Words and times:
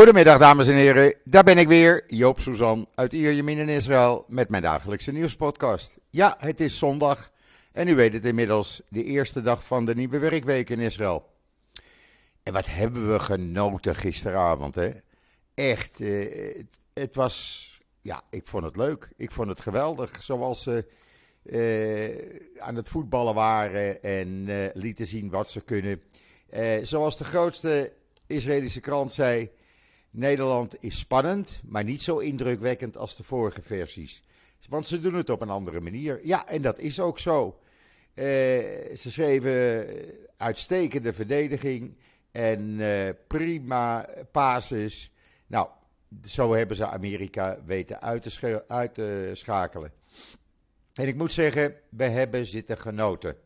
Goedemiddag 0.00 0.38
dames 0.38 0.68
en 0.68 0.74
heren, 0.74 1.14
daar 1.24 1.42
ben 1.42 1.58
ik 1.58 1.68
weer, 1.68 2.04
Joop 2.06 2.40
Suzan 2.40 2.88
uit 2.94 3.12
Ierjemien 3.12 3.58
in 3.58 3.68
Israël 3.68 4.24
met 4.28 4.48
mijn 4.48 4.62
dagelijkse 4.62 5.12
nieuwspodcast. 5.12 5.98
Ja, 6.10 6.36
het 6.38 6.60
is 6.60 6.78
zondag 6.78 7.30
en 7.72 7.88
u 7.88 7.94
weet 7.94 8.12
het 8.12 8.24
inmiddels, 8.24 8.82
de 8.88 9.04
eerste 9.04 9.42
dag 9.42 9.64
van 9.64 9.86
de 9.86 9.94
nieuwe 9.94 10.18
werkweek 10.18 10.70
in 10.70 10.78
Israël. 10.78 11.26
En 12.42 12.52
wat 12.52 12.66
hebben 12.66 13.12
we 13.12 13.18
genoten 13.18 13.94
gisteravond, 13.94 14.74
hè? 14.74 14.90
Echt, 15.54 16.00
eh, 16.00 16.64
het, 16.94 17.14
was, 17.14 17.70
ja, 18.02 18.22
ik 18.30 18.46
vond 18.46 18.64
het 18.64 18.76
leuk, 18.76 19.08
ik 19.16 19.30
vond 19.30 19.48
het 19.48 19.60
geweldig, 19.60 20.22
zoals 20.22 20.62
ze 20.62 20.86
eh, 21.42 22.62
aan 22.62 22.74
het 22.74 22.88
voetballen 22.88 23.34
waren 23.34 24.02
en 24.02 24.44
eh, 24.48 24.56
lieten 24.74 25.06
zien 25.06 25.30
wat 25.30 25.50
ze 25.50 25.60
kunnen. 25.60 26.02
Eh, 26.48 26.78
zoals 26.82 27.18
de 27.18 27.24
grootste 27.24 27.92
Israëlische 28.26 28.80
krant 28.80 29.12
zei, 29.12 29.50
Nederland 30.10 30.76
is 30.80 30.98
spannend, 30.98 31.62
maar 31.64 31.84
niet 31.84 32.02
zo 32.02 32.18
indrukwekkend 32.18 32.96
als 32.96 33.16
de 33.16 33.22
vorige 33.22 33.62
versies. 33.62 34.22
Want 34.68 34.86
ze 34.86 35.00
doen 35.00 35.14
het 35.14 35.30
op 35.30 35.40
een 35.40 35.50
andere 35.50 35.80
manier. 35.80 36.20
Ja, 36.22 36.46
en 36.46 36.62
dat 36.62 36.78
is 36.78 37.00
ook 37.00 37.18
zo. 37.18 37.58
Uh, 38.14 38.24
ze 38.96 39.10
schreven 39.10 39.86
uitstekende 40.36 41.12
verdediging 41.12 41.96
en 42.30 42.60
uh, 42.60 43.08
prima 43.26 44.08
basis. 44.32 45.12
Nou, 45.46 45.68
zo 46.22 46.54
hebben 46.54 46.76
ze 46.76 46.86
Amerika 46.86 47.58
weten 47.64 48.00
uit 48.02 48.22
te, 48.94 49.30
schakelen. 49.32 49.92
En 50.94 51.06
ik 51.06 51.16
moet 51.16 51.32
zeggen, 51.32 51.74
we 51.88 52.04
hebben 52.04 52.46
zitten 52.46 52.78
genoten. 52.78 53.36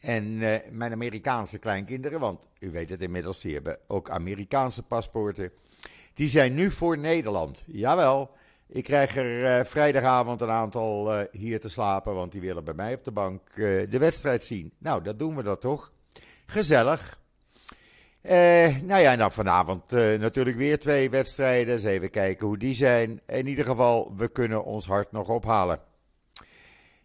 En 0.00 0.38
mijn 0.70 0.92
Amerikaanse 0.92 1.58
kleinkinderen, 1.58 2.20
want 2.20 2.48
u 2.58 2.70
weet 2.70 2.90
het 2.90 3.02
inmiddels, 3.02 3.40
die 3.40 3.54
hebben 3.54 3.78
ook 3.86 4.10
Amerikaanse 4.10 4.82
paspoorten. 4.82 5.52
Die 6.18 6.28
zijn 6.28 6.54
nu 6.54 6.70
voor 6.70 6.98
Nederland. 6.98 7.64
Jawel, 7.66 8.30
ik 8.66 8.84
krijg 8.84 9.16
er 9.16 9.58
uh, 9.58 9.64
vrijdagavond 9.64 10.40
een 10.40 10.50
aantal 10.50 11.18
uh, 11.18 11.24
hier 11.30 11.60
te 11.60 11.68
slapen, 11.68 12.14
want 12.14 12.32
die 12.32 12.40
willen 12.40 12.64
bij 12.64 12.74
mij 12.74 12.94
op 12.94 13.04
de 13.04 13.10
bank 13.10 13.40
uh, 13.54 13.90
de 13.90 13.98
wedstrijd 13.98 14.44
zien. 14.44 14.72
Nou, 14.78 15.02
dat 15.02 15.18
doen 15.18 15.36
we 15.36 15.42
dat 15.42 15.60
toch. 15.60 15.92
Gezellig. 16.46 17.18
nou 18.82 19.00
ja, 19.00 19.12
en 19.12 19.18
dan 19.18 19.32
vanavond 19.32 19.90
natuurlijk 19.90 20.56
weer 20.56 20.78
twee 20.78 21.10
wedstrijden. 21.10 21.74
Eens 21.74 21.84
even 21.84 22.10
kijken 22.10 22.46
hoe 22.46 22.58
die 22.58 22.74
zijn. 22.74 23.20
In 23.26 23.46
ieder 23.46 23.64
geval, 23.64 24.12
we 24.16 24.28
kunnen 24.28 24.64
ons 24.64 24.86
hart 24.86 25.12
nog 25.12 25.28
ophalen. 25.28 25.80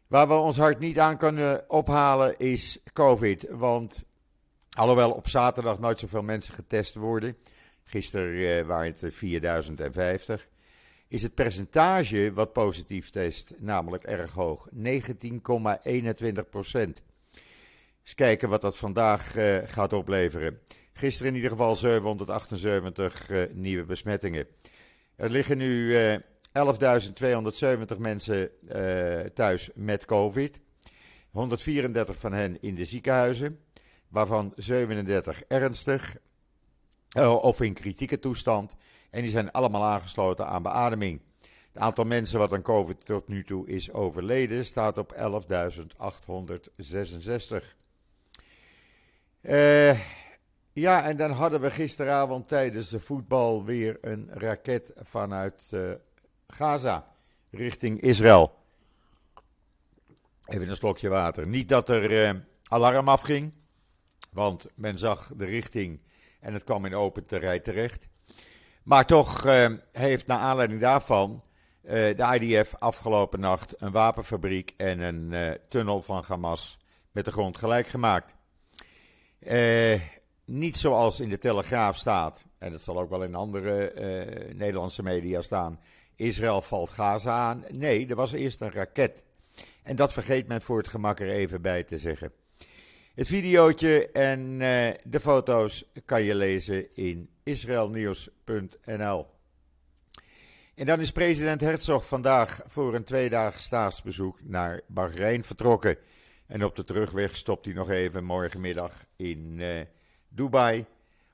Waar 0.07 0.27
we 0.27 0.33
ons 0.33 0.57
hart 0.57 0.79
niet 0.79 0.99
aan 0.99 1.17
kunnen 1.17 1.69
ophalen 1.69 2.39
is 2.39 2.79
COVID. 2.93 3.47
Want 3.49 4.03
alhoewel 4.69 5.11
op 5.11 5.27
zaterdag 5.27 5.79
nooit 5.79 5.99
zoveel 5.99 6.23
mensen 6.23 6.53
getest 6.53 6.95
worden 6.95 7.37
Gisteren 7.83 8.33
uh, 8.33 8.67
waren 8.67 8.95
het 8.99 9.13
4050. 9.13 10.47
Is 11.07 11.23
het 11.23 11.33
percentage 11.33 12.31
wat 12.33 12.53
positief 12.53 13.09
test 13.09 13.53
namelijk 13.57 14.03
erg 14.03 14.31
hoog. 14.31 14.67
19,21 14.75 14.81
procent. 16.49 17.01
Eens 18.03 18.15
kijken 18.15 18.49
wat 18.49 18.61
dat 18.61 18.77
vandaag 18.77 19.35
uh, 19.35 19.57
gaat 19.65 19.93
opleveren. 19.93 20.59
Gisteren 20.93 21.31
in 21.31 21.35
ieder 21.35 21.51
geval 21.51 21.75
778 21.75 23.29
uh, 23.29 23.43
nieuwe 23.53 23.85
besmettingen. 23.85 24.47
Er 25.15 25.29
liggen 25.29 25.57
nu 25.57 25.93
11.270 25.93 25.99
mensen 27.97 28.49
thuis 29.33 29.69
met 29.73 30.05
COVID. 30.05 30.61
134 31.33 32.19
van 32.19 32.33
hen 32.33 32.61
in 32.61 32.75
de 32.75 32.85
ziekenhuizen, 32.85 33.59
waarvan 34.07 34.53
37 34.55 35.43
ernstig 35.47 36.15
of 37.21 37.61
in 37.61 37.73
kritieke 37.73 38.19
toestand. 38.19 38.75
En 39.09 39.21
die 39.21 39.31
zijn 39.31 39.51
allemaal 39.51 39.83
aangesloten 39.83 40.47
aan 40.47 40.63
beademing. 40.63 41.21
Het 41.71 41.81
aantal 41.81 42.05
mensen 42.05 42.39
wat 42.39 42.53
aan 42.53 42.61
COVID 42.61 43.05
tot 43.05 43.27
nu 43.27 43.43
toe 43.43 43.67
is 43.67 43.91
overleden 43.91 44.65
staat 44.65 44.97
op 44.97 45.15
11.866. 45.15 45.19
Uh, 49.41 49.99
ja, 50.73 51.03
en 51.03 51.17
dan 51.17 51.31
hadden 51.31 51.61
we 51.61 51.71
gisteravond 51.71 52.47
tijdens 52.47 52.89
de 52.89 52.99
voetbal 52.99 53.63
weer 53.63 53.97
een 54.01 54.29
raket 54.31 54.93
vanuit 54.95 55.71
uh, 55.73 55.91
Gaza 56.47 57.07
richting 57.49 58.01
Israël. 58.01 58.53
Even 60.45 60.69
een 60.69 60.75
slokje 60.75 61.09
water. 61.09 61.47
Niet 61.47 61.69
dat 61.69 61.89
er 61.89 62.11
uh, 62.11 62.31
alarm 62.63 63.07
afging, 63.09 63.53
want 64.31 64.67
men 64.75 64.97
zag 64.97 65.31
de 65.35 65.45
richting 65.45 65.99
en 66.43 66.53
het 66.53 66.63
kwam 66.63 66.85
in 66.85 66.95
open 66.95 67.25
terrein 67.25 67.61
terecht. 67.61 68.07
Maar 68.83 69.05
toch 69.05 69.45
uh, 69.45 69.69
heeft 69.91 70.27
naar 70.27 70.39
aanleiding 70.39 70.81
daarvan 70.81 71.41
uh, 71.83 71.91
de 71.91 72.39
IDF 72.39 72.75
afgelopen 72.79 73.39
nacht 73.39 73.81
een 73.81 73.91
wapenfabriek 73.91 74.73
en 74.77 74.99
een 74.99 75.31
uh, 75.31 75.51
tunnel 75.69 76.01
van 76.01 76.23
Hamas 76.27 76.77
met 77.11 77.25
de 77.25 77.31
grond 77.31 77.57
gelijk 77.57 77.87
gemaakt. 77.87 78.35
niet 80.45 80.77
zoals 80.77 81.19
in 81.19 81.29
de 81.29 81.37
Telegraaf 81.37 81.97
staat, 81.97 82.45
en 82.57 82.71
dat 82.71 82.81
zal 82.81 82.99
ook 82.99 83.09
wel 83.09 83.23
in 83.23 83.35
andere 83.35 83.93
Nederlandse 84.55 85.03
media 85.03 85.41
staan. 85.41 85.79
Israël 86.15 86.61
valt 86.61 86.89
Gaza 86.89 87.31
aan. 87.31 87.63
Nee, 87.71 88.07
er 88.07 88.15
was 88.15 88.31
eerst 88.31 88.61
een 88.61 88.71
raket. 88.71 89.23
En 89.83 89.95
dat 89.95 90.13
vergeet 90.13 90.47
men 90.47 90.61
voor 90.61 90.77
het 90.77 90.87
gemak 90.87 91.19
er 91.19 91.29
even 91.29 91.61
bij 91.61 91.83
te 91.83 91.97
zeggen. 91.97 92.31
Het 93.13 93.27
videootje 93.27 94.11
en 94.11 94.39
uh, 94.39 94.89
de 95.03 95.19
foto's 95.19 95.85
kan 96.05 96.23
je 96.23 96.35
lezen 96.35 96.95
in 96.95 97.29
israelnieuws.nl. 97.43 99.25
En 100.75 100.85
dan 100.85 100.99
is 100.99 101.11
president 101.11 101.61
Herzog 101.61 102.07
vandaag 102.07 102.61
voor 102.65 102.95
een 102.95 103.03
tweedaag 103.03 103.61
staatsbezoek 103.61 104.39
naar 104.43 104.81
Bahrein 104.87 105.43
vertrokken. 105.43 105.97
En 106.47 106.63
op 106.63 106.75
de 106.75 106.83
terugweg 106.83 107.35
stopt 107.35 107.65
hij 107.65 107.73
nog 107.73 107.89
even 107.89 108.23
morgenmiddag 108.23 108.91
in 109.15 109.59
uh, 109.59 109.81
Dubai 110.29 110.85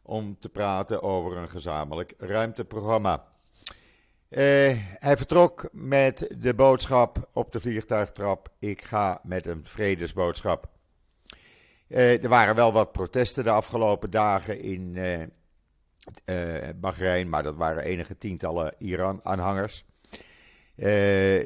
om 0.01 0.39
te 0.39 0.49
praten 0.49 1.01
over 1.01 1.37
een 1.37 1.49
gezamenlijk 1.49 2.13
ruimteprogramma. 2.17 3.25
Uh, 4.29 4.39
hij 4.79 5.17
vertrok 5.17 5.69
met 5.71 6.35
de 6.37 6.53
boodschap 6.53 7.29
op 7.33 7.51
de 7.51 7.59
vliegtuigtrap: 7.59 8.49
ik 8.59 8.81
ga 8.81 9.21
met 9.23 9.45
een 9.45 9.65
vredesboodschap. 9.65 10.77
Uh, 11.89 12.23
er 12.23 12.29
waren 12.29 12.55
wel 12.55 12.73
wat 12.73 12.91
protesten 12.91 13.43
de 13.43 13.49
afgelopen 13.49 14.09
dagen 14.09 14.59
in 14.59 14.95
uh, 16.25 16.69
Bahrein, 16.75 17.29
maar 17.29 17.43
dat 17.43 17.55
waren 17.55 17.83
enige 17.83 18.17
tientallen 18.17 18.73
Iran-aanhangers. 18.77 19.85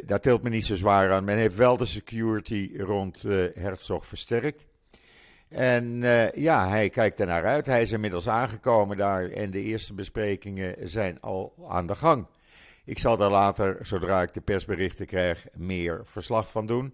daar 0.06 0.20
tilt 0.20 0.44
men 0.44 0.52
niet 0.52 0.66
zo 0.66 0.76
zwaar 0.76 1.12
aan. 1.12 1.24
Men 1.24 1.38
heeft 1.38 1.56
wel 1.56 1.78
de 1.78 1.86
security 1.86 2.72
rond 2.78 3.22
Herzog 3.54 4.08
versterkt. 4.08 4.66
En 5.50 6.02
ja, 6.34 6.68
hij 6.68 6.90
kijkt 6.90 7.20
er 7.20 7.26
naar 7.26 7.46
uit. 7.46 7.66
Hij 7.66 7.82
is 7.82 7.92
inmiddels 7.92 8.30
aangekomen 8.30 8.98
daar 8.98 9.30
en 9.30 9.52
de 9.52 9.62
eerste 9.62 9.94
besprekingen 9.94 10.76
zijn 10.90 11.22
al 11.22 11.54
aan 11.70 11.88
de 11.88 11.96
gang. 11.96 12.28
Ik 12.86 13.00
zal 13.00 13.18
daar 13.18 13.32
later, 13.32 13.78
zodra 13.82 14.22
ik 14.22 14.34
de 14.34 14.42
persberichten 14.42 15.06
krijg, 15.06 15.46
meer 15.54 16.02
verslag 16.04 16.52
van 16.52 16.66
doen. 16.66 16.94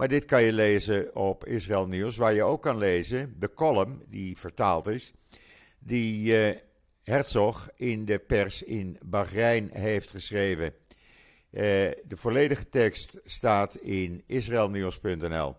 Maar 0.00 0.08
dit 0.08 0.24
kan 0.24 0.42
je 0.42 0.52
lezen 0.52 1.16
op 1.16 1.46
Israël 1.46 1.86
Nieuws, 1.86 2.16
waar 2.16 2.34
je 2.34 2.42
ook 2.42 2.62
kan 2.62 2.78
lezen 2.78 3.34
de 3.38 3.54
column 3.54 4.02
die 4.08 4.38
vertaald 4.38 4.86
is, 4.86 5.12
die 5.78 6.32
uh, 6.32 6.56
Herzog 7.02 7.68
in 7.76 8.04
de 8.04 8.18
pers 8.18 8.62
in 8.62 8.98
Bahrein 9.04 9.70
heeft 9.72 10.10
geschreven. 10.10 10.66
Uh, 10.66 10.72
de 12.04 12.16
volledige 12.16 12.68
tekst 12.68 13.20
staat 13.24 13.74
in 13.74 14.22
israelnieuws.nl. 14.26 15.56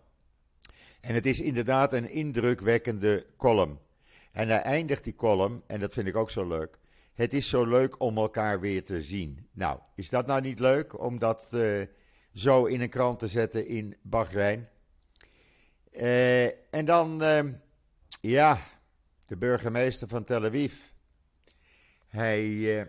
En 1.02 1.14
het 1.14 1.26
is 1.26 1.42
inderdaad 1.42 1.94
een 1.94 2.10
indrukwekkende 2.10 3.26
column. 3.38 3.80
En 4.32 4.48
hij 4.48 4.62
eindigt 4.62 5.04
die 5.04 5.16
column, 5.16 5.64
en 5.68 5.80
dat 5.80 5.94
vind 5.94 6.08
ik 6.08 6.16
ook 6.16 6.30
zo 6.30 6.48
leuk. 6.48 6.80
Het 7.14 7.34
is 7.34 7.50
zo 7.50 7.66
leuk 7.66 8.00
om 8.00 8.18
elkaar 8.18 8.60
weer 8.60 8.84
te 8.84 9.02
zien. 9.02 9.48
Nou, 9.52 9.80
is 9.96 10.10
dat 10.10 10.28
nou 10.28 10.42
niet 10.42 10.60
leuk 10.60 11.00
om 11.00 11.20
dat 11.20 11.52
uh, 11.54 11.82
zo 12.34 12.66
in 12.66 12.82
een 12.82 12.90
krant 12.90 13.20
te 13.20 13.28
zetten 13.28 13.68
in 13.68 13.96
Bahrein. 14.02 14.68
Uh, 15.92 16.46
en 16.46 16.86
dan, 16.86 17.24
uh, 17.24 17.40
ja, 18.22 18.60
de 19.26 19.38
burgemeester 19.38 20.08
van 20.08 20.24
Tel 20.24 20.46
Aviv. 20.46 20.74
Hij 22.08 22.46
uh, 22.46 22.84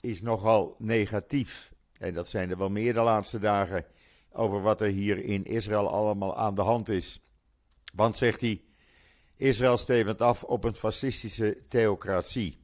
is 0.00 0.22
nogal 0.22 0.76
negatief. 0.78 1.72
En 1.98 2.14
dat 2.14 2.28
zijn 2.28 2.50
er 2.50 2.58
wel 2.58 2.70
meer 2.70 2.94
de 2.94 3.00
laatste 3.00 3.38
dagen. 3.38 3.84
Over 4.32 4.60
wat 4.60 4.80
er 4.80 4.88
hier 4.88 5.18
in 5.18 5.44
Israël 5.44 5.90
allemaal 5.90 6.36
aan 6.36 6.54
de 6.54 6.62
hand 6.62 6.88
is. 6.88 7.20
Want 7.94 8.16
zegt 8.16 8.40
hij. 8.40 8.62
Israël 9.36 9.76
stevend 9.76 10.20
af 10.20 10.44
op 10.44 10.64
een 10.64 10.74
fascistische 10.74 11.58
theocratie. 11.68 12.58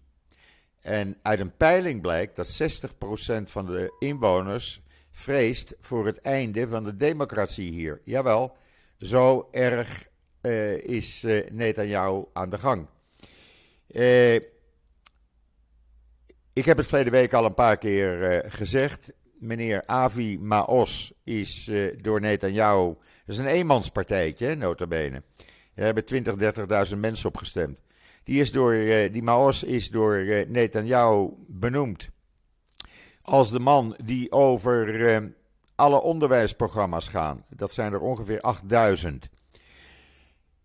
En 0.81 1.19
uit 1.23 1.41
een 1.41 1.57
peiling 1.57 2.01
blijkt 2.01 2.37
dat 2.37 2.61
60% 2.63 3.43
van 3.45 3.67
de 3.67 3.97
inwoners 3.99 4.83
vreest 5.11 5.77
voor 5.81 6.07
het 6.07 6.21
einde 6.21 6.69
van 6.69 6.85
de 6.85 6.95
democratie 6.95 7.71
hier. 7.71 8.01
Jawel, 8.05 8.57
zo 8.99 9.49
erg 9.51 10.09
uh, 10.43 10.77
is 10.83 11.25
uh, 11.25 11.51
Netanyahu 11.51 12.25
aan 12.33 12.51
de 12.51 12.59
gang. 12.59 12.87
Uh, 13.89 14.35
Ik 16.53 16.65
heb 16.65 16.77
het 16.77 16.87
verleden 16.87 17.13
week 17.13 17.33
al 17.33 17.45
een 17.45 17.55
paar 17.55 17.77
keer 17.77 18.45
gezegd. 18.49 19.13
Meneer 19.39 19.87
Avi 19.87 20.39
Maos 20.39 21.13
is 21.25 21.71
door 22.01 22.21
Netanyahu. 22.21 22.95
Dat 22.95 23.35
is 23.35 23.39
een 23.39 23.47
eenmanspartijtje, 23.47 24.55
nota 24.55 24.87
bene. 24.87 25.23
Er 25.75 25.85
hebben 25.85 26.05
20, 26.05 26.35
30.000 26.91 26.99
mensen 26.99 27.29
op 27.29 27.37
gestemd. 27.37 27.83
Die, 28.25 28.41
is 28.41 28.53
door, 28.53 28.73
die 29.13 29.23
Maos 29.23 29.63
is 29.63 29.89
door 29.89 30.45
Netanyahu 30.49 31.29
benoemd 31.47 32.11
als 33.31 33.51
de 33.51 33.61
man 33.61 33.97
die 34.05 34.33
over 34.33 35.07
eh, 35.07 35.23
alle 35.75 36.01
onderwijsprogramma's 36.01 37.09
gaan. 37.09 37.45
Dat 37.49 37.73
zijn 37.73 37.93
er 37.93 38.01
ongeveer 38.01 38.41
8000. 38.41 39.29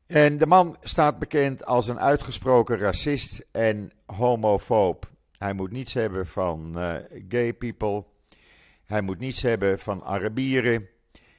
En 0.08 0.38
de 0.38 0.48
man 0.48 0.78
staat 0.82 1.20
bekend 1.20 1.66
als 1.66 1.88
een 1.88 2.00
uitgesproken 2.00 2.78
racist 2.78 3.46
en 3.52 3.92
homofoob. 4.06 5.06
Hij 5.38 5.54
moet 5.54 5.72
niets 5.72 5.94
hebben 5.94 6.28
van 6.28 6.74
uh, 6.76 6.94
gay 7.30 7.54
people. 7.54 8.06
Hij 8.86 9.02
moet 9.02 9.20
niets 9.20 9.42
hebben 9.42 9.80
van 9.80 10.04
Arabieren. 10.04 10.90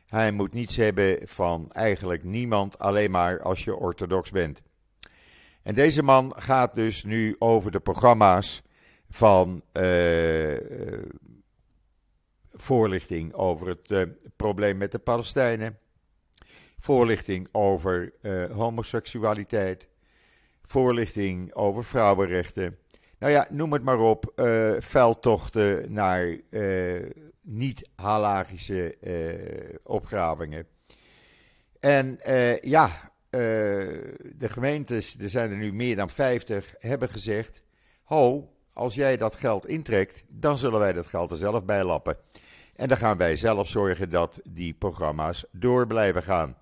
Hij 0.06 0.32
moet 0.32 0.52
niets 0.52 0.76
hebben 0.76 1.19
van 1.29 1.72
eigenlijk 1.72 2.25
niemand, 2.25 2.79
alleen 2.79 3.11
maar 3.11 3.43
als 3.43 3.64
je 3.64 3.76
orthodox 3.76 4.31
bent. 4.31 4.61
En 5.62 5.75
deze 5.75 6.02
man 6.02 6.32
gaat 6.37 6.75
dus 6.75 7.05
nu 7.05 7.37
over 7.38 7.70
de 7.70 7.81
programma's 7.81 8.62
van 9.11 9.62
uh, 9.73 10.56
voorlichting 12.53 13.32
over 13.32 13.69
het 13.69 13.91
uh, 13.91 14.03
probleem 14.37 14.76
met 14.76 14.93
de 14.93 14.99
Palestijnen, 14.99 15.79
voorlichting 16.79 17.49
over 17.53 18.12
homoseksualiteit, 18.53 19.88
voorlichting 20.62 21.55
over 21.55 21.85
vrouwenrechten. 21.85 22.79
Nou 23.19 23.32
ja, 23.32 23.47
noem 23.50 23.73
het 23.73 23.82
maar 23.82 23.99
op, 23.99 24.32
veldtochten 24.79 25.93
naar 25.93 26.41
niet-halagische 27.41 28.97
opgravingen. 29.82 30.67
En 31.81 32.19
ja, 32.61 33.12
de 33.31 34.49
gemeentes, 34.49 35.19
er 35.19 35.29
zijn 35.29 35.50
er 35.50 35.56
nu 35.56 35.73
meer 35.73 35.97
dan 35.97 36.11
50, 36.11 36.75
hebben 36.79 37.08
gezegd: 37.08 37.62
ho, 38.03 38.56
als 38.76 38.94
jij 38.94 39.17
dat 39.17 39.34
geld 39.34 39.67
intrekt, 39.67 40.25
dan 40.28 40.58
zullen 40.58 40.78
wij 40.78 40.93
dat 40.93 41.06
geld 41.06 41.31
er 41.31 41.37
zelf 41.37 41.64
bij 41.64 41.84
lappen. 41.84 42.17
En 42.75 42.88
dan 42.88 42.96
gaan 42.96 43.17
wij 43.17 43.37
zelf 43.37 43.69
zorgen 43.69 44.11
dat 44.11 44.40
die 44.44 44.75
programma's 44.75 45.44
door 45.50 45.87
blijven 45.87 46.23
gaan. 46.23 46.56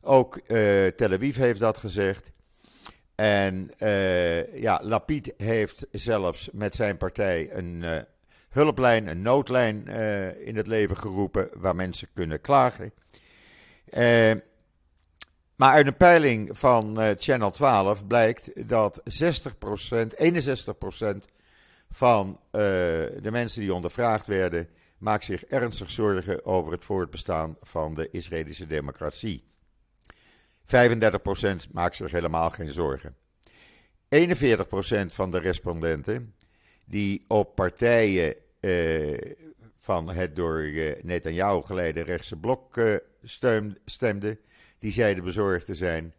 Ook 0.00 0.36
uh, 0.36 0.86
Tel 0.86 1.12
Aviv 1.12 1.36
heeft 1.36 1.60
dat 1.60 1.78
gezegd. 1.78 2.30
En 3.14 3.70
uh, 3.78 4.60
ja, 4.60 4.80
Lapid 4.82 5.34
heeft 5.36 5.86
zelfs 5.90 6.48
met 6.52 6.74
zijn 6.74 6.96
partij 6.96 7.52
een 7.52 7.80
uh, 7.82 7.96
hulplijn, 8.48 9.06
een 9.06 9.22
noodlijn 9.22 9.86
in 10.38 10.56
het 10.56 10.66
leven 10.66 10.96
geroepen 10.96 11.48
waar 11.54 11.76
mensen 11.76 12.08
kunnen 12.14 12.40
klagen. 12.40 12.92
maar 15.56 15.72
uit 15.72 15.86
een 15.86 15.96
peiling 15.96 16.58
van 16.58 16.98
Channel 17.18 17.50
12 17.50 18.06
blijkt 18.06 18.68
dat 18.68 19.00
60%, 19.00 19.02
61% 20.16 21.32
van 21.92 22.28
uh, 22.28 22.38
de 22.52 23.30
mensen 23.30 23.60
die 23.60 23.74
ondervraagd 23.74 24.26
werden, 24.26 24.68
maakt 24.98 25.24
zich 25.24 25.44
ernstig 25.44 25.90
zorgen 25.90 26.44
over 26.44 26.72
het 26.72 26.84
voortbestaan 26.84 27.56
van 27.60 27.94
de 27.94 28.08
Israëlische 28.10 28.66
democratie. 28.66 29.44
35% 30.64 31.70
maakt 31.72 31.96
zich 31.96 32.10
helemaal 32.10 32.50
geen 32.50 32.70
zorgen. 32.70 33.16
41% 34.16 35.06
van 35.06 35.30
de 35.30 35.38
respondenten 35.38 36.34
die 36.84 37.24
op 37.28 37.54
partijen 37.54 38.34
uh, 38.60 39.18
van 39.78 40.08
het 40.08 40.36
door 40.36 40.60
uh, 40.60 41.02
Netanyahu 41.02 41.62
geleide 41.62 42.00
rechtse 42.00 42.36
blok 42.36 42.76
uh, 42.76 42.96
stemden, 43.84 44.38
die 44.78 44.92
zeiden 44.92 45.24
bezorgd 45.24 45.66
te 45.66 45.74
zijn. 45.74 46.14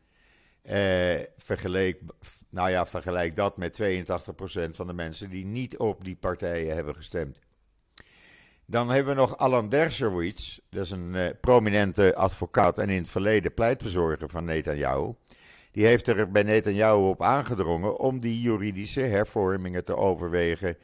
Uh, 0.69 1.19
vergelijk, 1.38 2.01
nou 2.50 2.69
ja, 2.69 2.86
vergelijk 2.86 3.36
dat 3.36 3.57
met 3.57 3.81
82% 3.81 4.69
van 4.71 4.88
de 4.88 4.94
mensen 4.94 5.30
die 5.30 5.45
niet 5.45 5.77
op 5.77 6.04
die 6.04 6.15
partijen 6.15 6.75
hebben 6.75 6.95
gestemd. 6.95 7.39
Dan 8.65 8.89
hebben 8.89 9.15
we 9.15 9.19
nog 9.19 9.38
Alan 9.38 9.69
Dershowitz, 9.69 10.60
dat 10.69 10.83
is 10.83 10.92
een 10.92 11.13
uh, 11.13 11.25
prominente 11.42 12.15
advocaat 12.15 12.77
en 12.77 12.89
in 12.89 12.98
het 12.98 13.10
verleden 13.10 13.54
pleitbezorger 13.54 14.30
van 14.30 14.45
Netanyahu. 14.45 15.13
Die 15.71 15.86
heeft 15.86 16.07
er 16.07 16.31
bij 16.31 16.44
Netanyahu 16.44 17.01
op 17.01 17.21
aangedrongen 17.21 17.98
om 17.98 18.19
die 18.19 18.42
juridische 18.42 19.01
hervormingen 19.01 19.86
te 19.86 19.95
overwegen, 19.95 20.77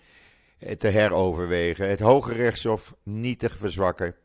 eh, 0.59 0.71
te 0.71 0.87
heroverwegen, 0.87 1.89
het 1.89 1.99
Hoge 1.99 2.33
Rechtshof 2.33 2.95
niet 3.03 3.39
te 3.39 3.49
verzwakken. 3.49 4.15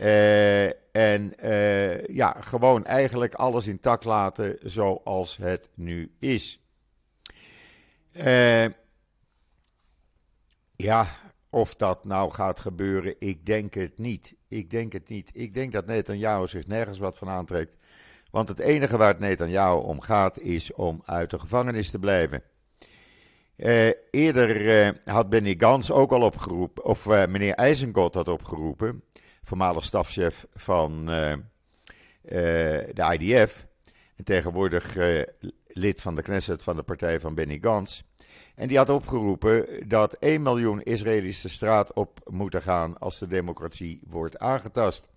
Uh, 0.00 0.66
en 0.96 1.34
uh, 1.44 2.06
ja, 2.06 2.36
gewoon 2.40 2.84
eigenlijk 2.84 3.34
alles 3.34 3.66
intact 3.66 4.04
laten 4.04 4.58
zoals 4.62 5.36
het 5.36 5.70
nu 5.74 6.12
is. 6.18 6.60
Uh, 8.12 8.64
ja, 10.76 11.06
of 11.50 11.74
dat 11.74 12.04
nou 12.04 12.30
gaat 12.30 12.60
gebeuren, 12.60 13.14
ik 13.18 13.46
denk 13.46 13.74
het 13.74 13.98
niet. 13.98 14.34
Ik 14.48 14.70
denk 14.70 14.92
het 14.92 15.08
niet. 15.08 15.30
Ik 15.34 15.54
denk 15.54 15.72
dat 15.72 15.86
Netanyahu 15.86 16.46
zich 16.46 16.66
nergens 16.66 16.98
wat 16.98 17.18
van 17.18 17.28
aantrekt. 17.28 17.76
Want 18.30 18.48
het 18.48 18.58
enige 18.58 18.96
waar 18.96 19.08
het 19.08 19.18
Netanyahu 19.18 19.78
om 19.78 20.00
gaat, 20.00 20.38
is 20.38 20.72
om 20.72 21.02
uit 21.04 21.30
de 21.30 21.38
gevangenis 21.38 21.90
te 21.90 21.98
blijven. 21.98 22.42
Eerder 24.10 25.00
had 25.04 25.28
Benny 25.28 25.54
Gans 25.58 25.90
ook 25.90 26.12
al 26.12 26.22
opgeroepen, 26.22 26.84
of 26.84 27.06
meneer 27.06 27.54
IJzenkot 27.54 28.14
had 28.14 28.28
opgeroepen 28.28 29.02
voormalig 29.46 29.84
stafchef 29.84 30.46
van 30.54 31.10
uh, 31.10 31.32
uh, 31.32 31.38
de 32.92 33.16
IDF. 33.18 33.66
En 34.16 34.24
tegenwoordig 34.24 34.96
uh, 34.96 35.22
lid 35.66 36.00
van 36.00 36.14
de 36.14 36.22
Knesset 36.22 36.62
van 36.62 36.76
de 36.76 36.82
partij 36.82 37.20
van 37.20 37.34
Benny 37.34 37.58
Gantz. 37.60 38.02
En 38.54 38.68
die 38.68 38.76
had 38.76 38.88
opgeroepen 38.88 39.88
dat 39.88 40.12
1 40.12 40.42
miljoen 40.42 40.82
Israëli's 40.82 41.40
de 41.40 41.48
straat 41.48 41.92
op 41.92 42.20
moeten 42.30 42.62
gaan 42.62 42.98
als 42.98 43.18
de 43.18 43.26
democratie 43.26 44.00
wordt 44.06 44.38
aangetast. 44.38 45.08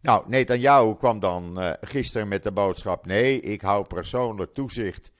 Nou, 0.00 0.24
Netanyahu 0.28 0.94
kwam 0.94 1.20
dan 1.20 1.76
gisteren 1.80 2.28
met 2.28 2.42
de 2.42 2.52
boodschap: 2.52 3.06
nee, 3.06 3.40
ik 3.40 3.60
hou 3.60 3.86
persoonlijk 3.86 4.54
toezicht 4.54 5.12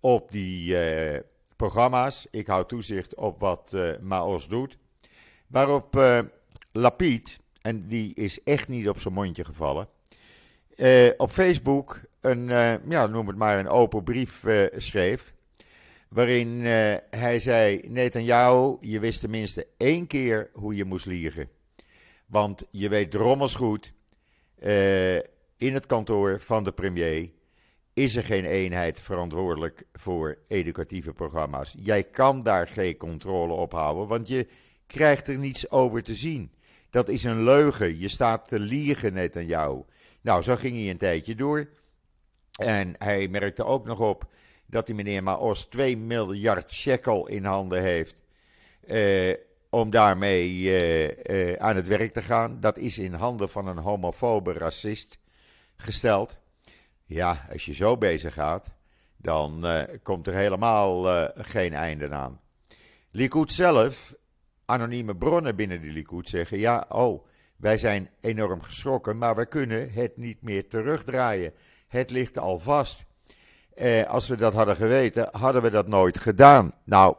op 0.00 0.30
die 0.30 0.76
programma's. 1.56 2.26
Ik 2.30 2.46
hou 2.46 2.66
toezicht 2.66 3.14
op 3.14 3.40
wat 3.40 3.76
Maos 4.00 4.48
doet. 4.48 4.78
Waarop 5.46 5.96
Lapid, 6.76 7.38
en 7.60 7.86
die 7.88 8.14
is 8.14 8.42
echt 8.42 8.68
niet 8.68 8.88
op 8.88 8.98
zijn 8.98 9.14
mondje 9.14 9.44
gevallen, 9.44 9.88
uh, 10.76 11.10
op 11.16 11.30
Facebook 11.30 12.00
een, 12.20 12.48
uh, 12.48 12.74
ja, 12.88 13.06
noem 13.06 13.26
het 13.26 13.36
maar 13.36 13.58
een 13.58 13.68
open 13.68 14.04
brief 14.04 14.44
uh, 14.44 14.66
schreef. 14.76 15.34
Waarin 16.08 16.60
hij 17.10 17.38
zei: 17.38 17.80
Netanyahu, 17.88 18.76
je 18.80 18.98
wist 18.98 19.20
tenminste 19.20 19.66
één 19.76 20.06
keer 20.06 20.50
hoe 20.52 20.74
je 20.74 20.84
moest 20.84 21.06
liegen. 21.06 21.48
Want 22.26 22.64
je 22.70 22.88
weet 22.88 23.10
drommels 23.10 23.54
goed, 23.54 23.92
in 25.56 25.74
het 25.74 25.86
kantoor 25.86 26.40
van 26.40 26.64
de 26.64 26.72
premier 26.72 27.30
is 27.92 28.16
er 28.16 28.24
geen 28.24 28.44
eenheid 28.44 29.00
verantwoordelijk 29.00 29.84
voor 29.92 30.38
educatieve 30.48 31.12
programma's. 31.12 31.74
Jij 31.78 32.04
kan 32.04 32.42
daar 32.42 32.68
geen 32.68 32.96
controle 32.96 33.52
op 33.52 33.72
houden, 33.72 34.06
want 34.06 34.28
je 34.28 34.48
krijgt 34.86 35.28
er 35.28 35.38
niets 35.38 35.70
over 35.70 36.02
te 36.02 36.14
zien. 36.14 36.50
Dat 36.94 37.08
is 37.08 37.24
een 37.24 37.42
leugen. 37.42 37.98
Je 37.98 38.08
staat 38.08 38.48
te 38.48 38.58
liegen 38.58 39.12
net 39.12 39.36
aan 39.36 39.46
jou. 39.46 39.84
Nou, 40.20 40.42
zo 40.42 40.56
ging 40.56 40.76
hij 40.76 40.90
een 40.90 40.96
tijdje 40.96 41.34
door. 41.34 41.68
En 42.56 42.94
hij 42.98 43.28
merkte 43.28 43.64
ook 43.64 43.84
nog 43.84 44.00
op 44.00 44.24
dat 44.66 44.86
die 44.86 44.94
meneer 44.94 45.22
Maos 45.22 45.64
2 45.64 45.96
miljard 45.96 46.72
shekel 46.72 47.28
in 47.28 47.44
handen 47.44 47.82
heeft. 47.82 48.22
Eh, 48.86 49.34
om 49.70 49.90
daarmee 49.90 50.48
eh, 50.48 51.50
eh, 51.50 51.56
aan 51.60 51.76
het 51.76 51.86
werk 51.86 52.12
te 52.12 52.22
gaan. 52.22 52.60
Dat 52.60 52.78
is 52.78 52.98
in 52.98 53.14
handen 53.14 53.50
van 53.50 53.66
een 53.66 53.78
homofobe 53.78 54.52
racist 54.52 55.18
gesteld. 55.76 56.38
Ja, 57.04 57.46
als 57.52 57.64
je 57.64 57.74
zo 57.74 57.96
bezig 57.98 58.34
gaat, 58.34 58.70
dan 59.16 59.66
komt 60.02 60.26
er 60.26 60.34
helemaal 60.34 61.04
geen 61.34 61.72
einde 61.72 62.10
aan. 62.10 62.40
Likud 63.10 63.52
zelf 63.52 64.14
anonieme 64.64 65.16
bronnen 65.16 65.56
binnen 65.56 65.82
de 65.82 65.90
Likud 65.90 66.28
zeggen: 66.28 66.58
ja, 66.58 66.86
oh, 66.88 67.26
wij 67.56 67.78
zijn 67.78 68.10
enorm 68.20 68.62
geschrokken, 68.62 69.18
maar 69.18 69.36
we 69.36 69.46
kunnen 69.46 69.92
het 69.92 70.16
niet 70.16 70.42
meer 70.42 70.68
terugdraaien. 70.68 71.52
Het 71.88 72.10
ligt 72.10 72.38
al 72.38 72.58
vast. 72.58 73.04
Eh, 73.74 74.04
als 74.04 74.28
we 74.28 74.36
dat 74.36 74.52
hadden 74.52 74.76
geweten, 74.76 75.28
hadden 75.32 75.62
we 75.62 75.70
dat 75.70 75.88
nooit 75.88 76.18
gedaan. 76.18 76.72
Nou, 76.84 77.16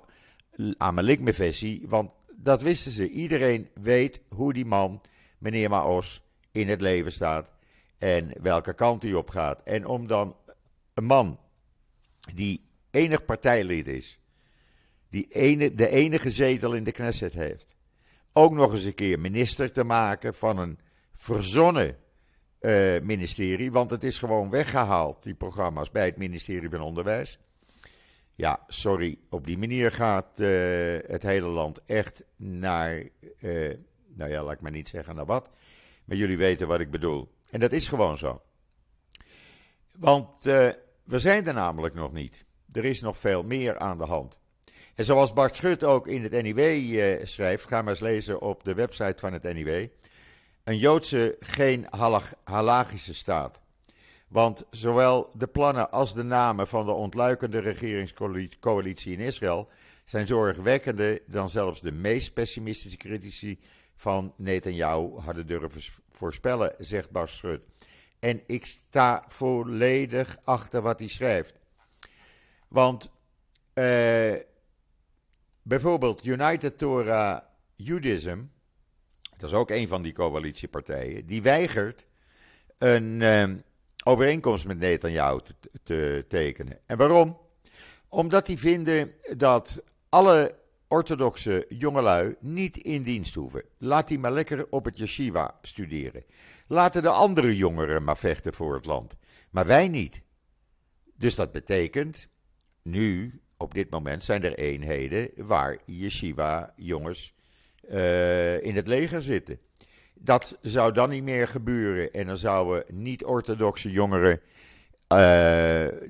aan 0.77 0.93
mijn 0.93 1.05
likmefessie, 1.05 1.85
want 1.87 2.13
dat 2.35 2.61
wisten 2.61 2.91
ze. 2.91 3.09
Iedereen 3.09 3.69
weet 3.73 4.21
hoe 4.29 4.53
die 4.53 4.65
man, 4.65 5.01
meneer 5.37 5.69
Maos, 5.69 6.23
in 6.51 6.69
het 6.69 6.81
leven 6.81 7.11
staat 7.11 7.51
en 7.97 8.31
welke 8.41 8.73
kant 8.73 9.03
hij 9.03 9.13
op 9.13 9.29
gaat. 9.29 9.61
En 9.63 9.85
om 9.85 10.07
dan 10.07 10.35
een 10.93 11.03
man 11.03 11.39
die 12.33 12.69
enig 12.91 13.25
partijlid 13.25 13.87
is, 13.87 14.19
die 15.15 15.27
ene, 15.29 15.73
de 15.73 15.89
enige 15.89 16.29
zetel 16.29 16.73
in 16.73 16.83
de 16.83 16.91
Knesset 16.91 17.33
heeft, 17.33 17.75
ook 18.33 18.53
nog 18.53 18.73
eens 18.73 18.83
een 18.83 18.95
keer 18.95 19.19
minister 19.19 19.71
te 19.71 19.83
maken 19.83 20.35
van 20.35 20.57
een 20.57 20.79
verzonnen 21.13 21.97
uh, 22.61 22.99
ministerie. 23.01 23.71
Want 23.71 23.89
het 23.89 24.03
is 24.03 24.17
gewoon 24.17 24.49
weggehaald, 24.49 25.23
die 25.23 25.33
programma's, 25.33 25.91
bij 25.91 26.05
het 26.05 26.17
ministerie 26.17 26.69
van 26.69 26.81
Onderwijs. 26.81 27.39
Ja, 28.35 28.59
sorry, 28.67 29.17
op 29.29 29.45
die 29.45 29.57
manier 29.57 29.91
gaat 29.91 30.39
uh, 30.39 30.47
het 31.07 31.23
hele 31.23 31.47
land 31.47 31.83
echt 31.85 32.23
naar, 32.35 33.03
uh, 33.39 33.73
nou 34.07 34.31
ja, 34.31 34.43
laat 34.43 34.53
ik 34.53 34.61
maar 34.61 34.71
niet 34.71 34.89
zeggen 34.89 35.15
naar 35.15 35.25
wat. 35.25 35.49
Maar 36.05 36.17
jullie 36.17 36.37
weten 36.37 36.67
wat 36.67 36.79
ik 36.79 36.91
bedoel. 36.91 37.31
En 37.49 37.59
dat 37.59 37.71
is 37.71 37.87
gewoon 37.87 38.17
zo. 38.17 38.41
Want 39.97 40.41
we 41.03 41.19
zijn 41.19 41.47
er 41.47 41.53
namelijk 41.53 41.93
nog 41.93 42.11
niet. 42.11 42.45
Er 42.71 42.85
is 42.85 43.01
nog 43.01 43.17
veel 43.17 43.43
meer 43.43 43.77
aan 43.77 43.97
de 43.97 44.05
hand. 44.05 44.39
En 44.95 45.05
zoals 45.05 45.33
Bart 45.33 45.55
Schut 45.55 45.83
ook 45.83 46.07
in 46.07 46.23
het 46.23 46.41
NIW 46.41 46.59
uh, 46.59 47.25
schrijft, 47.25 47.67
ga 47.67 47.81
maar 47.81 47.89
eens 47.89 47.99
lezen 47.99 48.41
op 48.41 48.63
de 48.63 48.73
website 48.73 49.15
van 49.17 49.33
het 49.33 49.43
NIW. 49.43 49.87
Een 50.63 50.77
Joodse, 50.77 51.35
geen 51.39 51.87
halagische 52.43 53.13
staat. 53.13 53.61
Want 54.27 54.65
zowel 54.69 55.29
de 55.37 55.47
plannen 55.47 55.91
als 55.91 56.13
de 56.13 56.23
namen 56.23 56.67
van 56.67 56.85
de 56.85 56.91
ontluikende 56.91 57.59
regeringscoalitie 57.59 59.13
in 59.13 59.19
Israël 59.19 59.69
zijn 60.05 60.27
zorgwekkender 60.27 61.21
dan 61.25 61.49
zelfs 61.49 61.81
de 61.81 61.91
meest 61.91 62.33
pessimistische 62.33 62.97
critici 62.97 63.59
van 63.95 64.33
Netanyahu 64.37 65.19
hadden 65.19 65.47
durven 65.47 65.81
voorspellen, 66.11 66.75
zegt 66.77 67.09
Bart 67.11 67.29
Schut. 67.29 67.61
En 68.19 68.41
ik 68.45 68.65
sta 68.65 69.23
volledig 69.27 70.37
achter 70.43 70.81
wat 70.81 70.99
hij 70.99 71.07
schrijft. 71.07 71.53
Want 72.67 73.09
uh, 73.73 74.33
bijvoorbeeld 75.67 76.25
United 76.25 76.77
Torah 76.77 77.41
Judaism, 77.75 78.43
dat 79.37 79.49
is 79.49 79.55
ook 79.55 79.69
een 79.69 79.87
van 79.87 80.01
die 80.01 80.13
coalitiepartijen, 80.13 81.25
die 81.25 81.41
weigert 81.41 82.07
een 82.77 83.21
uh, 83.21 83.49
overeenkomst 84.03 84.67
met 84.67 84.79
Netanyahu 84.79 85.39
te, 85.41 85.55
te 85.83 86.25
tekenen. 86.27 86.79
En 86.85 86.97
waarom? 86.97 87.37
Omdat 88.07 88.45
die 88.45 88.59
vinden 88.59 89.11
dat 89.37 89.81
alle 90.09 90.51
orthodoxe 90.87 91.65
jongelui 91.69 92.35
niet 92.39 92.77
in 92.77 93.03
dienst 93.03 93.35
hoeven. 93.35 93.63
Laat 93.77 94.07
die 94.07 94.19
maar 94.19 94.31
lekker 94.31 94.67
op 94.69 94.85
het 94.85 94.97
yeshiva 94.97 95.59
studeren. 95.61 96.23
Laten 96.67 97.01
de 97.01 97.09
andere 97.09 97.55
jongeren 97.55 98.03
maar 98.03 98.17
vechten 98.17 98.53
voor 98.53 98.75
het 98.75 98.85
land. 98.85 99.15
Maar 99.49 99.65
wij 99.65 99.87
niet. 99.87 100.21
Dus 101.17 101.35
dat 101.35 101.51
betekent, 101.51 102.27
nu, 102.81 103.41
op 103.57 103.73
dit 103.73 103.89
moment, 103.89 104.23
zijn 104.23 104.43
er 104.43 104.53
eenheden 104.53 105.29
waar 105.35 105.77
yeshiva-jongens 105.85 107.33
uh, 107.89 108.63
in 108.63 108.75
het 108.75 108.87
leger 108.87 109.21
zitten. 109.21 109.59
Dat 110.13 110.57
zou 110.61 110.93
dan 110.93 111.09
niet 111.09 111.23
meer 111.23 111.47
gebeuren. 111.47 112.11
En 112.11 112.27
dan 112.27 112.37
zouden 112.37 112.83
niet-orthodoxe 112.87 113.91
jongeren 113.91 114.31
uh, 114.33 115.17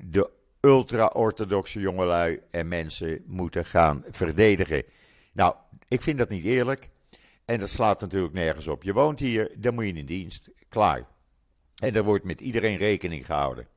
de 0.02 0.30
ultra-orthodoxe 0.60 1.80
jongelui 1.80 2.40
en 2.50 2.68
mensen 2.68 3.22
moeten 3.26 3.64
gaan 3.64 4.04
verdedigen. 4.10 4.82
Nou, 5.32 5.54
ik 5.88 6.02
vind 6.02 6.18
dat 6.18 6.28
niet 6.28 6.44
eerlijk. 6.44 6.88
En 7.44 7.58
dat 7.58 7.68
slaat 7.68 8.00
natuurlijk 8.00 8.34
nergens 8.34 8.66
op. 8.66 8.82
Je 8.82 8.92
woont 8.92 9.18
hier, 9.18 9.50
dan 9.56 9.74
moet 9.74 9.84
je 9.84 9.92
in 9.92 10.06
dienst. 10.06 10.50
Klaar. 10.68 11.06
En 11.76 11.94
er 11.94 12.04
wordt 12.04 12.24
met 12.24 12.40
iedereen 12.40 12.76
rekening 12.76 13.26
gehouden. 13.26 13.68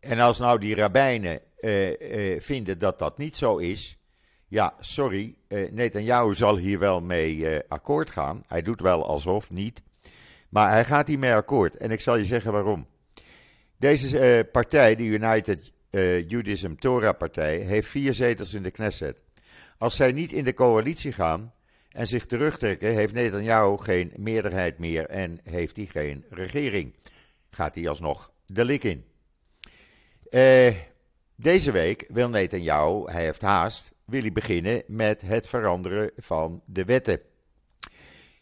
En 0.00 0.20
als 0.20 0.38
nou 0.38 0.58
die 0.58 0.74
rabbijnen 0.74 1.40
uh, 1.64 2.00
uh, 2.00 2.40
vinden 2.40 2.78
dat 2.78 2.98
dat 2.98 3.18
niet 3.18 3.36
zo 3.36 3.56
is. 3.56 3.98
Ja, 4.48 4.74
sorry. 4.80 5.34
Uh, 5.48 5.70
Netanyahu 5.70 6.34
zal 6.34 6.56
hier 6.56 6.78
wel 6.78 7.00
mee 7.00 7.60
akkoord 7.68 8.10
gaan. 8.10 8.44
Hij 8.46 8.62
doet 8.62 8.80
wel 8.80 9.06
alsof 9.06 9.50
niet. 9.50 9.82
Maar 10.48 10.70
hij 10.70 10.84
gaat 10.84 11.08
hiermee 11.08 11.34
akkoord. 11.34 11.76
En 11.76 11.90
ik 11.90 12.00
zal 12.00 12.16
je 12.16 12.24
zeggen 12.24 12.52
waarom. 12.52 12.86
Deze 13.76 14.48
partij, 14.52 14.94
de 14.96 15.04
United 15.04 15.72
Judaism 16.28 16.74
Torah 16.74 17.16
Partij, 17.18 17.58
heeft 17.58 17.88
vier 17.88 18.14
zetels 18.14 18.54
in 18.54 18.62
de 18.62 18.70
Knesset. 18.70 19.16
Als 19.78 19.96
zij 19.96 20.12
niet 20.12 20.32
in 20.32 20.44
de 20.44 20.54
coalitie 20.54 21.12
gaan, 21.12 21.52
en 21.92 22.06
zich 22.06 22.26
terugtrekken, 22.26 22.94
heeft 22.94 23.12
Netanyahu 23.12 23.78
geen 23.78 24.12
meerderheid 24.16 24.78
meer 24.78 25.06
en 25.06 25.40
heeft 25.42 25.76
hij 25.76 25.86
geen 25.86 26.24
regering. 26.30 26.94
Gaat 27.50 27.74
hij 27.74 27.88
alsnog 27.88 28.32
de 28.46 28.64
lik 28.64 28.84
in. 28.84 29.04
Uh, 30.30 30.74
deze 31.36 31.72
week 31.72 32.04
wil 32.08 32.28
Netanyahu, 32.28 33.10
hij 33.10 33.24
heeft 33.24 33.40
haast, 33.40 33.92
wil 34.04 34.20
hij 34.20 34.32
beginnen 34.32 34.82
met 34.86 35.22
het 35.22 35.46
veranderen 35.46 36.10
van 36.16 36.62
de 36.66 36.84
wetten. 36.84 37.20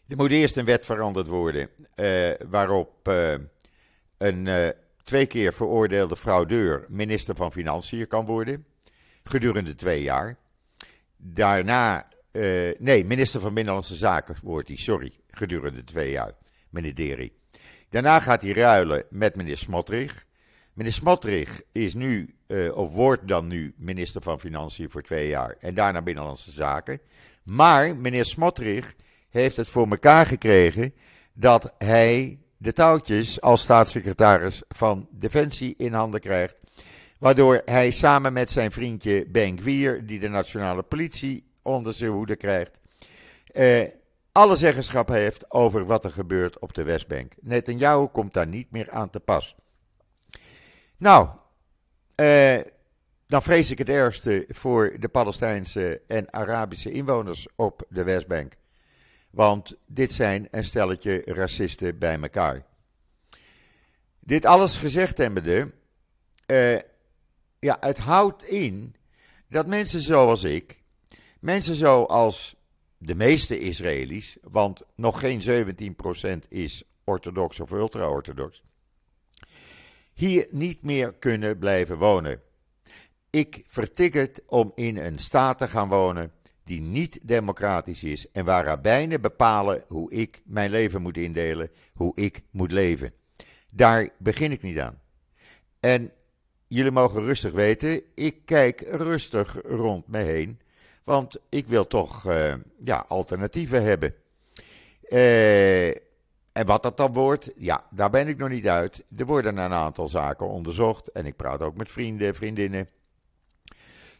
Er 0.07 0.15
moet 0.17 0.31
eerst 0.31 0.57
een 0.57 0.65
wet 0.65 0.85
veranderd 0.85 1.27
worden 1.27 1.69
uh, 1.95 2.31
waarop 2.49 3.07
uh, 3.07 3.33
een 4.17 4.73
twee 5.03 5.25
keer 5.25 5.53
veroordeelde 5.53 6.17
fraudeur 6.17 6.85
minister 6.87 7.35
van 7.35 7.51
Financiën 7.51 8.07
kan 8.07 8.25
worden, 8.25 8.65
gedurende 9.23 9.75
twee 9.75 10.01
jaar. 10.01 10.37
Daarna 11.17 12.07
nee, 12.77 13.05
minister 13.05 13.39
van 13.39 13.53
Binnenlandse 13.53 13.95
Zaken 13.95 14.35
wordt 14.43 14.67
hij, 14.67 14.77
sorry, 14.77 15.11
gedurende 15.29 15.83
twee 15.83 16.11
jaar, 16.11 16.31
meneer 16.69 16.95
Deri. 16.95 17.39
Daarna 17.89 18.19
gaat 18.19 18.41
hij 18.41 18.51
ruilen 18.51 19.03
met 19.09 19.35
meneer 19.35 19.57
Smotrich. 19.57 20.25
Meneer 20.73 20.93
Smotrich 20.93 21.61
is 21.71 21.93
nu, 21.93 22.35
uh, 22.51 22.77
of 22.77 22.93
wordt 22.93 23.27
dan 23.27 23.47
nu, 23.47 23.73
minister 23.77 24.21
van 24.21 24.39
Financiën 24.39 24.89
voor 24.89 25.01
twee 25.01 25.27
jaar 25.27 25.55
en 25.59 25.73
daarna 25.73 26.01
Binnenlandse 26.01 26.51
Zaken. 26.51 26.99
Maar 27.43 27.95
meneer 27.95 28.25
Smotrich 28.25 28.95
heeft 29.29 29.57
het 29.57 29.67
voor 29.67 29.87
elkaar 29.87 30.25
gekregen 30.25 30.93
dat 31.33 31.73
hij 31.77 32.39
de 32.57 32.73
touwtjes 32.73 33.41
als 33.41 33.61
staatssecretaris 33.61 34.61
van 34.67 35.07
Defensie 35.11 35.73
in 35.77 35.93
handen 35.93 36.19
krijgt. 36.19 36.55
Waardoor 37.19 37.61
hij 37.65 37.91
samen 37.91 38.33
met 38.33 38.51
zijn 38.51 38.71
vriendje 38.71 39.25
Ben 39.27 39.59
Gwier, 39.59 40.05
die 40.05 40.19
de 40.19 40.29
nationale 40.29 40.83
politie 40.83 41.43
onder 41.61 41.93
zijn 41.93 42.11
hoede 42.11 42.35
krijgt. 42.35 42.79
Uh, 43.53 43.83
alle 44.31 44.55
zeggenschap 44.55 45.07
heeft 45.07 45.51
over 45.51 45.85
wat 45.85 46.03
er 46.03 46.11
gebeurt 46.11 46.59
op 46.59 46.73
de 46.73 46.83
Westbank. 46.83 47.33
Netanyahu 47.41 48.07
komt 48.07 48.33
daar 48.33 48.47
niet 48.47 48.71
meer 48.71 48.91
aan 48.91 49.09
te 49.09 49.19
pas. 49.19 49.55
Nou, 50.97 51.29
uh, 52.15 52.59
dan 53.27 53.43
vrees 53.43 53.71
ik 53.71 53.77
het 53.77 53.89
ergste 53.89 54.45
voor 54.47 54.95
de 54.99 55.09
Palestijnse 55.09 56.01
en 56.07 56.33
Arabische 56.33 56.91
inwoners 56.91 57.47
op 57.55 57.83
de 57.89 58.03
Westbank. 58.03 58.53
Want 59.29 59.75
dit 59.85 60.13
zijn 60.13 60.47
een 60.51 60.63
stelletje 60.63 61.21
racisten 61.25 61.97
bij 61.97 62.19
elkaar. 62.21 62.65
Dit 64.19 64.45
alles 64.45 64.77
gezegd 64.77 65.17
hebbende, 65.17 65.71
uh, 66.47 66.79
ja, 67.59 67.77
het 67.79 67.97
houdt 67.97 68.43
in 68.43 68.95
dat 69.47 69.67
mensen 69.67 70.01
zoals 70.01 70.43
ik, 70.43 70.81
Mensen 71.41 71.75
zoals 71.75 72.55
de 72.97 73.15
meeste 73.15 73.59
Israëli's, 73.59 74.37
want 74.41 74.81
nog 74.95 75.19
geen 75.19 75.41
17% 76.45 76.47
is 76.49 76.83
orthodox 77.03 77.59
of 77.59 77.71
ultra-orthodox, 77.71 78.61
hier 80.13 80.47
niet 80.51 80.83
meer 80.83 81.13
kunnen 81.13 81.57
blijven 81.57 81.97
wonen. 81.97 82.41
Ik 83.29 83.63
vertik 83.67 84.13
het 84.13 84.43
om 84.47 84.71
in 84.75 84.97
een 84.97 85.19
staat 85.19 85.57
te 85.57 85.67
gaan 85.67 85.89
wonen 85.89 86.31
die 86.63 86.81
niet 86.81 87.19
democratisch 87.21 88.03
is 88.03 88.31
en 88.31 88.45
waar 88.45 88.65
rabbijnen 88.65 89.21
bepalen 89.21 89.83
hoe 89.87 90.11
ik 90.11 90.41
mijn 90.45 90.69
leven 90.69 91.01
moet 91.01 91.17
indelen, 91.17 91.69
hoe 91.93 92.11
ik 92.15 92.41
moet 92.51 92.71
leven. 92.71 93.13
Daar 93.73 94.09
begin 94.17 94.51
ik 94.51 94.61
niet 94.61 94.79
aan. 94.79 95.01
En 95.79 96.11
jullie 96.67 96.91
mogen 96.91 97.23
rustig 97.23 97.51
weten, 97.51 98.01
ik 98.15 98.45
kijk 98.45 98.81
rustig 98.81 99.57
rond 99.63 100.07
me 100.07 100.17
heen 100.17 100.59
want 101.03 101.37
ik 101.49 101.67
wil 101.67 101.87
toch 101.87 102.27
uh, 102.27 102.53
ja, 102.79 103.05
alternatieven 103.07 103.83
hebben. 103.83 104.15
Uh, 105.09 105.95
en 106.51 106.65
wat 106.65 106.83
dat 106.83 106.97
dan 106.97 107.13
wordt, 107.13 107.51
ja, 107.55 107.85
daar 107.89 108.09
ben 108.09 108.27
ik 108.27 108.37
nog 108.37 108.49
niet 108.49 108.67
uit. 108.67 109.03
Er 109.17 109.25
worden 109.25 109.57
een 109.57 109.71
aantal 109.71 110.07
zaken 110.07 110.47
onderzocht 110.47 111.11
en 111.11 111.25
ik 111.25 111.35
praat 111.35 111.61
ook 111.61 111.77
met 111.77 111.91
vrienden, 111.91 112.35
vriendinnen. 112.35 112.89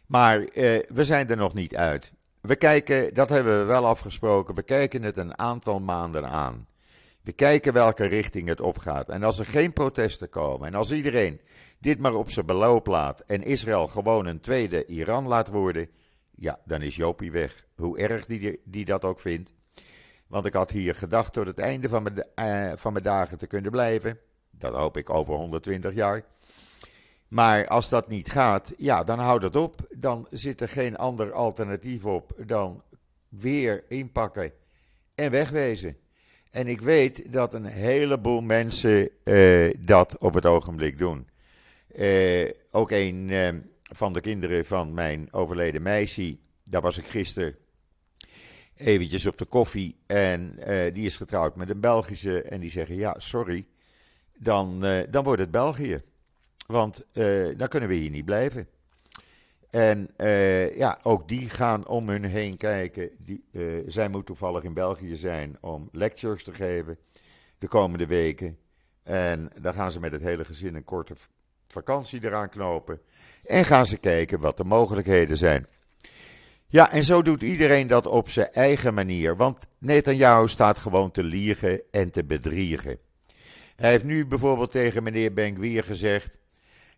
Maar 0.06 0.38
uh, 0.38 0.46
we 0.88 1.04
zijn 1.04 1.28
er 1.28 1.36
nog 1.36 1.54
niet 1.54 1.76
uit. 1.76 2.12
We 2.40 2.56
kijken, 2.56 3.14
dat 3.14 3.28
hebben 3.28 3.58
we 3.58 3.64
wel 3.64 3.86
afgesproken, 3.86 4.54
we 4.54 4.62
kijken 4.62 5.02
het 5.02 5.16
een 5.16 5.38
aantal 5.38 5.80
maanden 5.80 6.28
aan. 6.28 6.66
We 7.22 7.32
kijken 7.32 7.72
welke 7.72 8.04
richting 8.04 8.48
het 8.48 8.60
opgaat. 8.60 9.08
En 9.08 9.22
als 9.22 9.38
er 9.38 9.46
geen 9.46 9.72
protesten 9.72 10.28
komen 10.28 10.66
en 10.66 10.74
als 10.74 10.92
iedereen 10.92 11.40
dit 11.78 11.98
maar 11.98 12.14
op 12.14 12.30
zijn 12.30 12.46
beloop 12.46 12.86
laat 12.86 13.20
en 13.20 13.42
Israël 13.42 13.86
gewoon 13.86 14.26
een 14.26 14.40
tweede 14.40 14.86
Iran 14.86 15.26
laat 15.26 15.48
worden, 15.48 15.88
ja, 16.34 16.60
dan 16.64 16.82
is 16.82 16.96
Jopie 16.96 17.32
weg. 17.32 17.66
Hoe 17.76 17.98
erg 17.98 18.26
die, 18.26 18.60
die 18.64 18.84
dat 18.84 19.04
ook 19.04 19.20
vindt. 19.20 19.52
Want 20.32 20.46
ik 20.46 20.52
had 20.54 20.70
hier 20.70 20.94
gedacht 20.94 21.32
tot 21.32 21.46
het 21.46 21.58
einde 21.58 21.88
van 21.88 22.02
mijn, 22.02 22.24
uh, 22.34 22.72
van 22.76 22.92
mijn 22.92 23.04
dagen 23.04 23.38
te 23.38 23.46
kunnen 23.46 23.70
blijven. 23.70 24.18
Dat 24.50 24.74
hoop 24.74 24.96
ik 24.96 25.10
over 25.10 25.34
120 25.34 25.94
jaar. 25.94 26.22
Maar 27.28 27.66
als 27.68 27.88
dat 27.88 28.08
niet 28.08 28.30
gaat, 28.30 28.72
ja, 28.76 29.04
dan 29.04 29.18
houdt 29.18 29.44
het 29.44 29.56
op. 29.56 29.80
Dan 29.96 30.26
zit 30.30 30.60
er 30.60 30.68
geen 30.68 30.96
ander 30.96 31.32
alternatief 31.32 32.04
op 32.04 32.32
dan 32.46 32.82
weer 33.28 33.84
inpakken 33.88 34.52
en 35.14 35.30
wegwezen. 35.30 35.96
En 36.50 36.66
ik 36.66 36.80
weet 36.80 37.32
dat 37.32 37.54
een 37.54 37.66
heleboel 37.66 38.40
mensen 38.40 39.08
uh, 39.24 39.74
dat 39.78 40.18
op 40.18 40.34
het 40.34 40.46
ogenblik 40.46 40.98
doen. 40.98 41.28
Uh, 41.96 42.50
ook 42.70 42.90
een 42.90 43.30
van 43.82 44.12
de 44.12 44.20
kinderen 44.20 44.64
van 44.64 44.94
mijn 44.94 45.28
overleden 45.32 45.82
meisje, 45.82 46.36
daar 46.64 46.80
was 46.80 46.98
ik 46.98 47.06
gisteren 47.06 47.56
eventjes 48.82 49.26
op 49.26 49.38
de 49.38 49.44
koffie. 49.44 49.96
En 50.06 50.58
die 50.92 51.06
is 51.06 51.16
getrouwd 51.16 51.56
met 51.56 51.70
een 51.70 51.80
Belgische. 51.80 52.42
En 52.42 52.60
die 52.60 52.70
zeggen: 52.70 52.96
Ja, 52.96 53.14
sorry, 53.18 53.66
dan, 54.38 54.80
dan 55.10 55.24
wordt 55.24 55.40
het 55.40 55.50
België. 55.50 56.02
Want 56.66 57.04
dan 57.56 57.68
kunnen 57.68 57.88
we 57.88 57.94
hier 57.94 58.10
niet 58.10 58.24
blijven. 58.24 58.68
En 59.72 60.10
uh, 60.16 60.76
ja, 60.76 60.98
ook 61.02 61.28
die 61.28 61.48
gaan 61.48 61.86
om 61.86 62.08
hun 62.08 62.24
heen 62.24 62.56
kijken. 62.56 63.10
Die, 63.18 63.44
uh, 63.52 63.82
zij 63.86 64.08
moet 64.08 64.26
toevallig 64.26 64.62
in 64.62 64.74
België 64.74 65.16
zijn 65.16 65.56
om 65.60 65.88
lectures 65.92 66.44
te 66.44 66.54
geven 66.54 66.98
de 67.58 67.68
komende 67.68 68.06
weken. 68.06 68.58
En 69.02 69.50
dan 69.60 69.74
gaan 69.74 69.92
ze 69.92 70.00
met 70.00 70.12
het 70.12 70.22
hele 70.22 70.44
gezin 70.44 70.74
een 70.74 70.84
korte 70.84 71.14
vakantie 71.68 72.24
eraan 72.24 72.48
knopen. 72.48 73.00
En 73.44 73.64
gaan 73.64 73.86
ze 73.86 73.96
kijken 73.96 74.40
wat 74.40 74.56
de 74.56 74.64
mogelijkheden 74.64 75.36
zijn. 75.36 75.66
Ja, 76.72 76.92
en 76.92 77.04
zo 77.04 77.22
doet 77.22 77.42
iedereen 77.42 77.86
dat 77.86 78.06
op 78.06 78.28
zijn 78.28 78.50
eigen 78.52 78.94
manier. 78.94 79.36
Want 79.36 79.58
Netanyahu 79.78 80.48
staat 80.48 80.78
gewoon 80.78 81.10
te 81.10 81.24
liegen 81.24 81.82
en 81.90 82.10
te 82.10 82.24
bedriegen. 82.24 82.98
Hij 83.76 83.90
heeft 83.90 84.04
nu 84.04 84.26
bijvoorbeeld 84.26 84.70
tegen 84.70 85.02
meneer 85.02 85.32
Ben 85.32 85.82
gezegd 85.84 86.38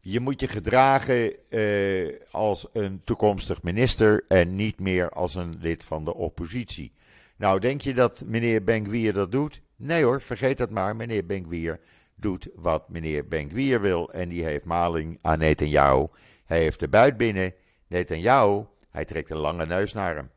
je 0.01 0.21
moet 0.21 0.41
je 0.41 0.49
gedragen 0.49 1.33
uh, 1.49 2.13
als 2.31 2.67
een 2.73 3.01
toekomstig 3.05 3.63
minister 3.63 4.25
en 4.29 4.57
niet 4.57 4.81
meer 4.81 5.09
als 5.09 5.35
een 5.35 5.59
lid 5.61 5.85
van 5.85 6.05
de 6.05 6.15
oppositie. 6.15 6.93
Nou, 7.37 7.61
denk 7.61 7.81
je 7.81 7.95
dat 7.95 8.23
meneer 8.27 8.65
Benkwier 8.65 9.13
dat 9.13 9.33
doet? 9.33 9.61
Nee 9.77 10.05
hoor, 10.05 10.21
vergeet 10.21 10.59
dat 10.59 10.71
maar. 10.71 10.97
Meneer 10.97 11.27
Benkwier 11.27 11.81
doet 12.17 12.49
wat 12.55 12.89
meneer 12.89 13.29
Benkwier 13.29 13.81
wil. 13.81 14.13
En 14.13 14.29
die 14.29 14.45
heeft 14.45 14.65
maling 14.65 15.19
aan 15.23 15.39
Netanyahu. 15.39 16.07
Hij 16.45 16.59
heeft 16.59 16.81
de 16.81 16.89
buit 16.89 17.17
binnen. 17.17 17.53
Netanyahu, 17.87 18.65
hij 18.95 19.05
trekt 19.05 19.31
een 19.31 19.37
lange 19.37 19.67
neus 19.67 19.93
naar 19.93 20.15
hem. 20.15 20.31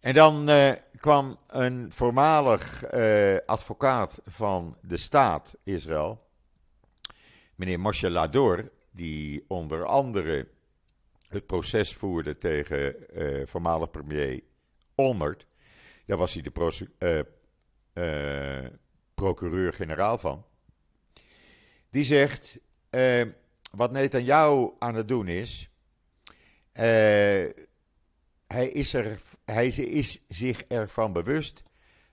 En 0.00 0.14
dan 0.14 0.50
uh, 0.50 0.72
kwam 0.96 1.38
een 1.46 1.92
voormalig 1.92 2.92
uh, 2.94 3.36
advocaat 3.46 4.20
van 4.24 4.76
de 4.82 4.96
staat 4.96 5.56
Israël 5.64 6.28
meneer 7.54 7.80
Moshe 7.80 8.10
Lador, 8.10 8.70
die 8.90 9.44
onder 9.48 9.84
andere 9.84 10.48
het 11.28 11.46
proces 11.46 11.92
voerde 11.92 12.38
tegen 12.38 12.96
uh, 13.12 13.46
voormalig 13.46 13.90
premier 13.90 14.42
Olmert. 14.94 15.46
Daar 16.06 16.18
was 16.18 16.34
hij 16.34 16.42
de 16.42 17.26
procureur-generaal 19.14 20.18
van. 20.18 20.44
Die 21.90 22.04
zegt: 22.04 22.58
wat 23.70 23.92
Netanyahu 23.92 24.70
aan 24.78 24.94
het 24.94 25.08
doen 25.08 25.28
is. 25.28 25.70
Hij, 28.46 28.68
is 28.68 28.92
er, 28.92 29.20
hij 29.44 29.66
is 29.68 30.24
zich 30.28 30.62
ervan 30.62 31.12
bewust 31.12 31.62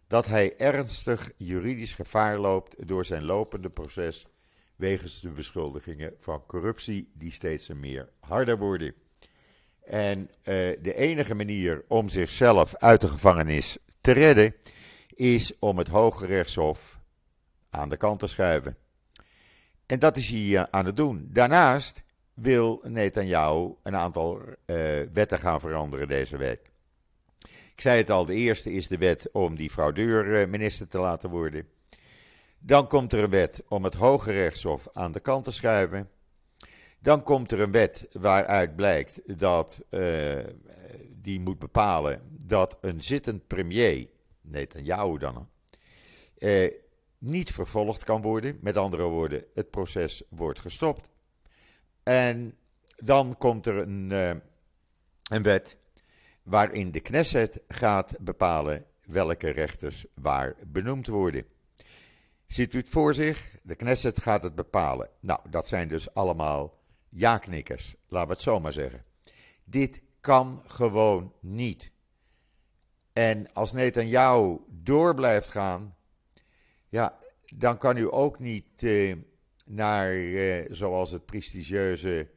dat 0.07 0.25
hij 0.25 0.57
ernstig 0.57 1.31
juridisch 1.37 1.93
gevaar 1.93 2.37
loopt 2.37 2.87
door 2.87 3.05
zijn 3.05 3.23
lopende 3.23 3.69
proces 3.69 4.27
wegens 4.75 5.21
de 5.21 5.29
beschuldigingen 5.29 6.13
van 6.19 6.45
corruptie 6.45 7.11
die 7.13 7.31
steeds 7.31 7.67
meer 7.67 8.09
harder 8.19 8.57
worden. 8.57 8.93
En 9.83 10.19
uh, 10.19 10.27
de 10.81 10.93
enige 10.95 11.35
manier 11.35 11.83
om 11.87 12.09
zichzelf 12.09 12.75
uit 12.75 13.01
de 13.01 13.07
gevangenis 13.07 13.77
te 14.01 14.11
redden 14.11 14.55
is 15.13 15.59
om 15.59 15.77
het 15.77 15.87
Hoge 15.87 16.25
Rechtshof 16.25 16.99
aan 17.69 17.89
de 17.89 17.97
kant 17.97 18.19
te 18.19 18.27
schuiven. 18.27 18.77
En 19.85 19.99
dat 19.99 20.17
is 20.17 20.29
hij 20.29 20.39
uh, 20.39 20.63
aan 20.71 20.85
het 20.85 20.97
doen. 20.97 21.27
Daarnaast 21.31 22.03
wil 22.37 22.81
Netanyahu 22.83 23.73
een 23.83 23.95
aantal 23.95 24.41
uh, 24.41 24.55
wetten 25.13 25.39
gaan 25.39 25.59
veranderen 25.59 26.07
deze 26.07 26.37
week. 26.37 26.71
Ik 27.75 27.81
zei 27.81 27.97
het 27.97 28.09
al, 28.09 28.25
de 28.25 28.33
eerste 28.33 28.71
is 28.71 28.87
de 28.87 28.97
wet 28.97 29.29
om 29.31 29.55
die 29.55 29.69
fraudeur 29.69 30.49
minister 30.49 30.87
te 30.87 30.99
laten 30.99 31.29
worden. 31.29 31.67
Dan 32.59 32.87
komt 32.87 33.13
er 33.13 33.23
een 33.23 33.29
wet 33.29 33.63
om 33.67 33.83
het 33.83 33.93
Hoge 33.93 34.31
Rechtshof 34.31 34.87
aan 34.93 35.11
de 35.11 35.19
kant 35.19 35.43
te 35.43 35.51
schuiven. 35.51 36.09
Dan 36.99 37.23
komt 37.23 37.51
er 37.51 37.61
een 37.61 37.71
wet 37.71 38.07
waaruit 38.11 38.75
blijkt 38.75 39.39
dat 39.39 39.81
uh, 39.89 40.01
die 41.09 41.39
moet 41.39 41.59
bepalen 41.59 42.21
dat 42.45 42.77
een 42.81 43.03
zittend 43.03 43.47
premier, 43.47 44.07
Netanyahu 44.41 45.17
dan, 45.17 45.49
niet 47.17 47.51
vervolgd 47.51 48.03
kan 48.03 48.21
worden. 48.21 48.57
Met 48.61 48.77
andere 48.77 49.03
woorden, 49.03 49.45
het 49.53 49.69
proces 49.69 50.23
wordt 50.29 50.59
gestopt. 50.59 51.09
En 52.07 52.57
dan 52.95 53.37
komt 53.37 53.65
er 53.65 53.77
een, 53.77 54.09
uh, 54.09 54.29
een 55.29 55.43
wet 55.43 55.77
waarin 56.43 56.91
de 56.91 56.99
Knesset 56.99 57.63
gaat 57.67 58.15
bepalen 58.19 58.85
welke 59.05 59.49
rechters 59.49 60.05
waar 60.13 60.55
benoemd 60.67 61.07
worden. 61.07 61.45
Ziet 62.45 62.73
u 62.73 62.77
het 62.77 62.89
voor 62.89 63.13
zich? 63.13 63.55
De 63.63 63.75
Knesset 63.75 64.21
gaat 64.21 64.41
het 64.41 64.55
bepalen. 64.55 65.09
Nou, 65.19 65.39
dat 65.49 65.67
zijn 65.67 65.87
dus 65.87 66.13
allemaal 66.13 66.79
ja-knikkers, 67.09 67.95
laten 68.07 68.27
we 68.27 68.33
het 68.33 68.43
zo 68.43 68.59
maar 68.59 68.73
zeggen. 68.73 69.03
Dit 69.63 70.01
kan 70.21 70.63
gewoon 70.65 71.33
niet. 71.39 71.91
En 73.13 73.53
als 73.53 73.73
Netanyahu 73.73 74.57
door 74.69 75.13
blijft 75.13 75.49
gaan, 75.49 75.95
ja, 76.89 77.17
dan 77.55 77.77
kan 77.77 77.97
u 77.97 78.13
ook 78.13 78.39
niet 78.39 78.83
eh, 78.83 79.15
naar, 79.67 80.11
eh, 80.17 80.65
zoals 80.69 81.11
het 81.11 81.25
prestigieuze 81.25 82.27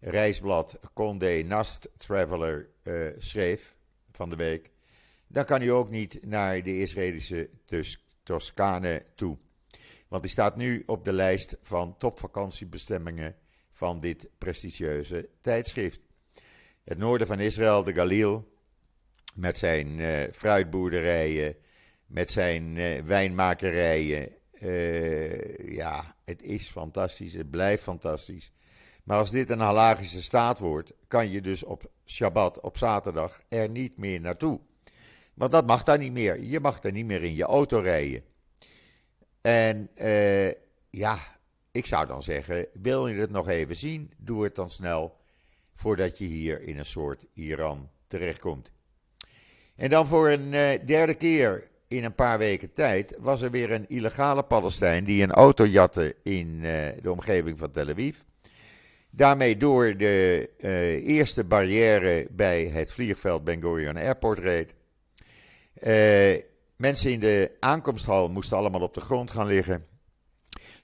reisblad 0.00 0.80
Condé 0.94 1.42
Nast 1.42 1.90
Traveler 1.96 2.68
eh, 2.82 3.06
schreef 3.18 3.74
van 4.10 4.30
de 4.30 4.36
week, 4.36 4.70
dan 5.26 5.44
kan 5.44 5.62
u 5.62 5.68
ook 5.68 5.90
niet 5.90 6.18
naar 6.22 6.62
de 6.62 6.80
Israëlische 6.80 7.48
Toscane 8.22 9.04
toe. 9.14 9.38
Want 10.08 10.22
die 10.22 10.32
staat 10.32 10.56
nu 10.56 10.82
op 10.86 11.04
de 11.04 11.12
lijst 11.12 11.56
van 11.60 11.96
topvakantiebestemmingen 11.96 13.36
van 13.70 14.00
dit 14.00 14.28
prestigieuze 14.38 15.28
tijdschrift. 15.40 16.00
Het 16.84 16.98
noorden 16.98 17.26
van 17.26 17.40
Israël, 17.40 17.84
de 17.84 17.94
Galil, 17.94 18.52
met 19.34 19.58
zijn 19.58 19.98
uh, 19.98 20.22
fruitboerderijen, 20.32 21.56
met 22.06 22.30
zijn 22.30 22.74
wijnmakerijen. 23.06 24.32
Uh, 24.62 25.68
ja, 25.74 26.16
het 26.24 26.42
is 26.42 26.68
fantastisch, 26.68 27.34
het 27.34 27.50
blijft 27.50 27.82
fantastisch. 27.82 28.52
Maar 29.04 29.18
als 29.18 29.30
dit 29.30 29.50
een 29.50 29.60
halagische 29.60 30.22
staat 30.22 30.58
wordt, 30.58 30.92
kan 31.08 31.30
je 31.30 31.40
dus 31.40 31.64
op 31.64 31.90
Shabbat, 32.06 32.60
op 32.60 32.76
zaterdag, 32.76 33.42
er 33.48 33.68
niet 33.68 33.96
meer 33.96 34.20
naartoe. 34.20 34.60
Want 35.34 35.52
dat 35.52 35.66
mag 35.66 35.82
daar 35.82 35.98
niet 35.98 36.12
meer. 36.12 36.40
Je 36.40 36.60
mag 36.60 36.82
er 36.82 36.92
niet 36.92 37.06
meer 37.06 37.24
in 37.24 37.34
je 37.34 37.44
auto 37.44 37.78
rijden. 37.78 38.24
En 39.40 39.90
uh, 39.94 40.50
ja, 40.90 41.18
ik 41.72 41.86
zou 41.86 42.06
dan 42.06 42.22
zeggen, 42.22 42.66
wil 42.72 43.08
je 43.08 43.20
het 43.20 43.30
nog 43.30 43.48
even 43.48 43.76
zien, 43.76 44.12
doe 44.16 44.44
het 44.44 44.54
dan 44.54 44.70
snel, 44.70 45.16
voordat 45.74 46.18
je 46.18 46.24
hier 46.24 46.62
in 46.62 46.78
een 46.78 46.84
soort 46.84 47.26
Iran 47.32 47.90
terechtkomt. 48.06 48.72
En 49.76 49.90
dan 49.90 50.06
voor 50.06 50.28
een 50.28 50.52
uh, 50.52 50.86
derde 50.86 51.14
keer 51.14 51.70
in 51.92 52.04
een 52.04 52.14
paar 52.14 52.38
weken 52.38 52.72
tijd 52.72 53.16
was 53.18 53.42
er 53.42 53.50
weer 53.50 53.72
een 53.72 53.88
illegale 53.88 54.42
Palestijn 54.42 55.04
die 55.04 55.22
een 55.22 55.32
auto 55.32 55.66
jatte 55.66 56.16
in 56.22 56.48
uh, 56.62 56.86
de 57.02 57.12
omgeving 57.12 57.58
van 57.58 57.70
Tel 57.70 57.88
Aviv. 57.88 58.16
Daarmee 59.10 59.56
door 59.56 59.96
de 59.96 60.50
eerste 61.04 61.44
barrière 61.44 62.26
bij 62.30 62.64
het 62.64 62.92
vliegveld 62.92 63.44
Ben 63.44 63.60
Gurion 63.60 63.96
Airport 63.96 64.38
reed. 64.38 64.74
Mensen 66.76 67.10
in 67.10 67.20
de 67.20 67.56
aankomsthal 67.60 68.28
moesten 68.28 68.56
allemaal 68.56 68.80
op 68.80 68.94
de 68.94 69.00
grond 69.00 69.30
gaan 69.30 69.46
liggen. 69.46 69.86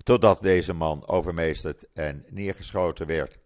Totdat 0.03 0.42
deze 0.42 0.73
man 0.73 1.09
overmeesterd 1.09 1.85
en 1.94 2.25
neergeschoten 2.29 3.07
werd. 3.07 3.38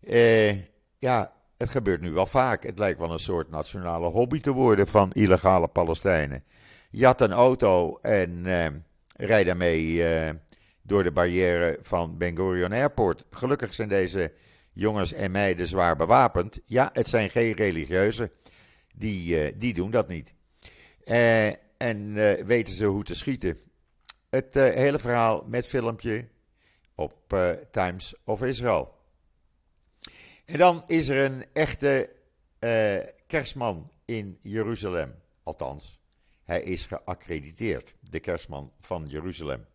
Eh, 0.00 0.56
ja, 0.98 1.32
het 1.62 1.70
gebeurt 1.70 2.00
nu 2.00 2.10
wel 2.10 2.26
vaak. 2.26 2.62
Het 2.62 2.78
lijkt 2.78 2.98
wel 2.98 3.12
een 3.12 3.18
soort 3.18 3.50
nationale 3.50 4.08
hobby 4.08 4.40
te 4.40 4.52
worden 4.52 4.88
van 4.88 5.12
illegale 5.12 5.68
Palestijnen. 5.68 6.44
Had 7.00 7.20
een 7.20 7.32
auto 7.32 7.98
en 8.00 8.46
eh, 8.46 8.66
rijd 9.16 9.46
daarmee 9.46 10.04
eh, 10.04 10.34
door 10.82 11.02
de 11.02 11.12
barrière 11.12 11.78
van 11.80 12.16
Ben 12.16 12.36
Gurion 12.36 12.72
Airport. 12.72 13.24
Gelukkig 13.30 13.74
zijn 13.74 13.88
deze 13.88 14.32
jongens 14.72 15.12
en 15.12 15.30
meiden 15.30 15.66
zwaar 15.66 15.96
bewapend. 15.96 16.60
Ja, 16.66 16.90
het 16.92 17.08
zijn 17.08 17.30
geen 17.30 17.52
religieuzen. 17.52 18.30
Die, 18.94 19.44
uh, 19.44 19.52
die 19.58 19.74
doen 19.74 19.90
dat 19.90 20.08
niet. 20.08 20.34
Uh, 21.04 21.46
en 21.76 22.14
weten 22.46 22.76
ze 22.76 22.84
hoe 22.84 23.04
te 23.04 23.14
schieten. 23.14 23.56
Het 24.30 24.54
hele 24.54 24.98
verhaal 24.98 25.44
met 25.46 25.66
filmpje 25.66 26.28
op 26.94 27.36
Times 27.70 28.14
of 28.24 28.42
Israel. 28.42 29.01
En 30.44 30.58
dan 30.58 30.84
is 30.86 31.08
er 31.08 31.24
een 31.24 31.44
echte 31.52 32.10
uh, 32.60 32.98
kerstman 33.26 33.90
in 34.04 34.38
Jeruzalem. 34.42 35.14
Althans, 35.42 36.00
hij 36.44 36.62
is 36.62 36.86
geaccrediteerd, 36.86 37.94
de 38.00 38.20
kerstman 38.20 38.72
van 38.80 39.06
Jeruzalem. 39.06 39.66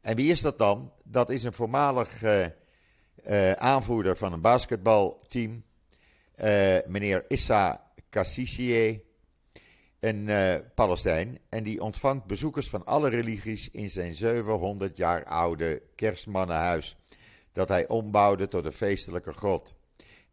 En 0.00 0.16
wie 0.16 0.30
is 0.30 0.40
dat 0.40 0.58
dan? 0.58 0.92
Dat 1.04 1.30
is 1.30 1.44
een 1.44 1.52
voormalig 1.52 2.22
uh, 2.22 3.52
aanvoerder 3.52 4.16
van 4.16 4.32
een 4.32 4.40
basketbalteam, 4.40 5.64
meneer 6.86 7.24
Issa 7.28 7.92
Kassisier 8.08 9.00
een 10.00 10.28
Palestijn. 10.74 11.38
En 11.48 11.62
die 11.62 11.80
ontvangt 11.82 12.26
bezoekers 12.26 12.68
van 12.68 12.84
alle 12.84 13.08
religies 13.08 13.70
in 13.70 13.90
zijn 13.90 14.14
700 14.14 14.96
jaar 14.96 15.24
oude 15.24 15.82
kerstmannenhuis. 15.94 16.96
Dat 17.52 17.68
hij 17.68 17.88
ombouwde 17.88 18.48
tot 18.48 18.64
een 18.64 18.72
feestelijke 18.72 19.32
grot. 19.32 19.74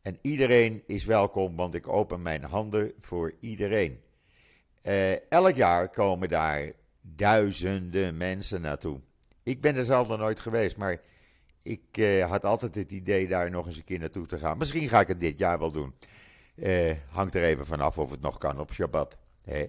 En 0.02 0.18
iedereen 0.22 0.84
is 0.88 1.06
welkom, 1.06 1.56
want 1.56 1.76
ik 1.76 1.88
open 1.88 2.22
mijn 2.22 2.44
handen 2.44 2.94
voor 3.00 3.34
iedereen. 3.40 4.02
Uh, 4.84 5.32
elk 5.32 5.56
jaar 5.56 5.90
komen 5.90 6.30
daar 6.30 6.72
duizenden 7.02 8.18
mensen 8.18 8.62
naartoe. 8.62 9.00
Ik 9.44 9.62
ben 9.62 9.76
er 9.76 9.86
zelf 9.86 10.08
nog 10.08 10.18
nooit 10.18 10.40
geweest, 10.40 10.78
maar 10.78 11.02
ik 11.64 11.98
uh, 11.98 12.30
had 12.30 12.46
altijd 12.46 12.76
het 12.76 12.92
idee 12.92 13.28
daar 13.28 13.50
nog 13.50 13.66
eens 13.66 13.78
een 13.78 13.84
keer 13.84 14.00
naartoe 14.00 14.26
te 14.26 14.38
gaan. 14.38 14.58
Misschien 14.58 14.90
ga 14.90 15.00
ik 15.00 15.08
het 15.08 15.20
dit 15.20 15.40
jaar 15.40 15.60
wel 15.60 15.72
doen. 15.72 15.94
Uh, 16.56 16.92
hangt 17.10 17.36
er 17.36 17.44
even 17.44 17.66
vanaf 17.66 17.98
of 17.98 18.12
het 18.12 18.22
nog 18.22 18.38
kan 18.38 18.60
op 18.60 18.74
Shabbat 18.74 19.18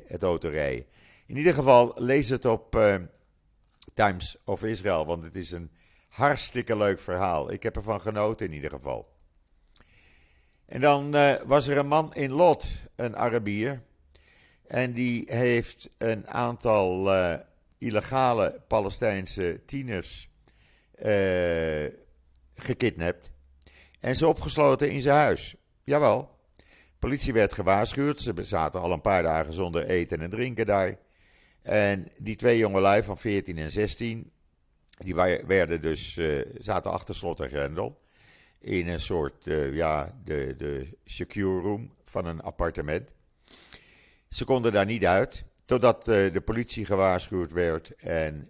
het 0.06 0.22
autorijden. 0.22 0.86
In 1.26 1.36
ieder 1.36 1.54
geval, 1.54 1.92
lees 1.96 2.28
het 2.28 2.44
op 2.44 2.78
Times 3.94 4.36
of 4.44 4.62
Israel, 4.62 5.06
want 5.06 5.22
het 5.22 5.36
is 5.36 5.50
een 5.50 5.70
hartstikke 6.08 6.76
leuk 6.76 7.00
verhaal. 7.00 7.52
Ik 7.52 7.62
heb 7.62 7.76
ervan 7.76 8.00
genoten 8.00 8.46
in 8.46 8.52
ieder 8.52 8.70
geval. 8.70 9.11
En 10.72 10.80
dan 10.80 11.16
uh, 11.16 11.34
was 11.44 11.66
er 11.66 11.78
een 11.78 11.86
man 11.86 12.14
in 12.14 12.30
Lot, 12.30 12.84
een 12.96 13.16
Arabier. 13.16 13.82
En 14.66 14.92
die 14.92 15.24
heeft 15.26 15.90
een 15.98 16.28
aantal 16.28 17.14
uh, 17.14 17.34
illegale 17.78 18.60
Palestijnse 18.68 19.60
tieners 19.66 20.28
gekidnapt. 22.54 23.30
En 24.00 24.16
ze 24.16 24.26
opgesloten 24.26 24.90
in 24.90 25.00
zijn 25.00 25.16
huis. 25.16 25.54
Jawel 25.84 26.38
politie 26.98 27.32
werd 27.32 27.52
gewaarschuwd. 27.52 28.20
Ze 28.20 28.34
zaten 28.40 28.80
al 28.80 28.92
een 28.92 29.00
paar 29.00 29.22
dagen 29.22 29.52
zonder 29.52 29.86
eten 29.86 30.20
en 30.20 30.30
drinken 30.30 30.66
daar. 30.66 30.98
En 31.62 32.08
die 32.18 32.36
twee 32.36 32.58
jongelui 32.58 33.02
van 33.02 33.18
14 33.18 33.58
en 33.58 33.70
16, 33.70 34.30
die 34.98 35.14
werden 35.46 35.82
dus, 35.82 36.16
uh, 36.16 36.42
zaten 36.58 36.90
achter 36.90 37.14
slot 37.14 37.40
en 37.40 37.48
grendel. 37.48 38.01
In 38.62 38.88
een 38.88 39.00
soort, 39.00 39.46
uh, 39.46 39.74
ja, 39.74 40.20
de, 40.24 40.54
de 40.56 40.98
secure 41.04 41.60
room 41.60 41.92
van 42.04 42.26
een 42.26 42.40
appartement. 42.40 43.14
Ze 44.28 44.44
konden 44.44 44.72
daar 44.72 44.86
niet 44.86 45.06
uit, 45.06 45.44
totdat 45.64 46.08
uh, 46.08 46.32
de 46.32 46.40
politie 46.40 46.84
gewaarschuwd 46.84 47.52
werd 47.52 47.94
en 47.96 48.48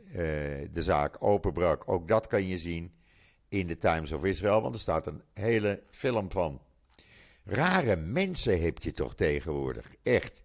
de 0.73 0.83
zaak 0.83 1.17
openbrak. 1.19 1.89
Ook 1.89 2.09
dat 2.09 2.27
kan 2.27 2.47
je 2.47 2.59
zien 2.59 2.93
in 3.49 3.67
de 3.67 3.79
Times 3.79 4.13
of 4.13 4.25
Israel, 4.25 4.63
want 4.63 4.75
er 4.75 4.81
staat 4.81 5.07
een 5.07 5.23
hele 5.35 5.83
film 5.91 6.31
van. 6.31 6.61
Rare 7.45 7.97
mensen 7.97 8.63
heb 8.63 8.79
je 8.79 8.93
toch 8.93 9.15
tegenwoordig, 9.15 9.95
echt. 10.03 10.43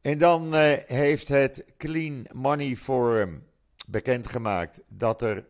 En 0.00 0.18
dan 0.18 0.54
heeft 0.86 1.28
het 1.28 1.64
Clean 1.76 2.26
Money 2.32 2.76
Forum 2.76 3.46
bekendgemaakt 3.86 4.80
dat 4.88 5.22
er 5.22 5.46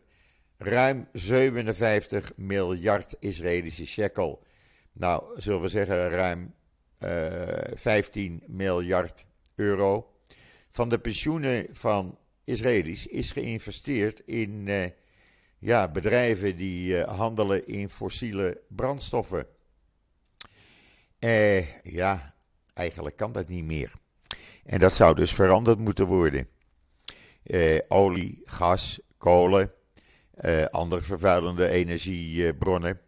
ruim 0.59 1.09
57 1.13 2.33
miljard 2.37 3.17
Israëlische 3.19 3.87
shekel, 3.87 4.43
nou 4.93 5.41
zullen 5.41 5.61
we 5.61 5.69
zeggen 5.69 6.11
ruim 6.11 6.55
uh, 7.01 7.71
eh, 7.71 7.77
15 7.77 8.43
miljard 8.47 9.27
euro, 9.55 10.13
van 10.71 10.89
de 10.89 10.99
pensioenen 10.99 11.67
van 11.71 12.19
Israëli's 12.45 13.07
is 13.07 13.31
geïnvesteerd 13.31 14.21
in 14.21 14.67
uh, 14.67 14.85
ja, 15.59 15.89
bedrijven 15.89 16.57
die 16.57 17.03
handelen 17.03 17.67
in 17.67 17.91
fossiele 17.91 18.61
brandstoffen. 18.69 19.47
Eh, 21.19 21.83
ja, 21.83 22.35
eigenlijk 22.75 23.17
kan 23.17 23.33
dat 23.33 23.49
niet 23.49 23.65
meer. 23.65 23.93
En 24.65 24.79
dat 24.79 24.93
zou 24.93 25.15
dus 25.15 25.33
veranderd 25.33 25.79
moeten 25.79 26.07
worden. 26.07 26.49
Eh, 27.43 27.79
olie, 27.89 28.41
gas, 28.45 29.01
kolen, 29.19 29.63
eh, 29.63 29.76
andere 30.71 31.03
vervuilende 31.03 31.69
energiebronnen. 31.69 33.01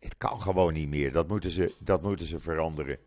Het 0.00 0.16
kan 0.18 0.42
gewoon 0.42 0.72
niet 0.72 0.88
meer. 0.88 1.12
Dat 1.12 1.28
moeten 1.28 1.50
ze, 1.50 1.74
dat 1.78 2.02
moeten 2.02 2.26
ze 2.26 2.38
veranderen. 2.38 2.98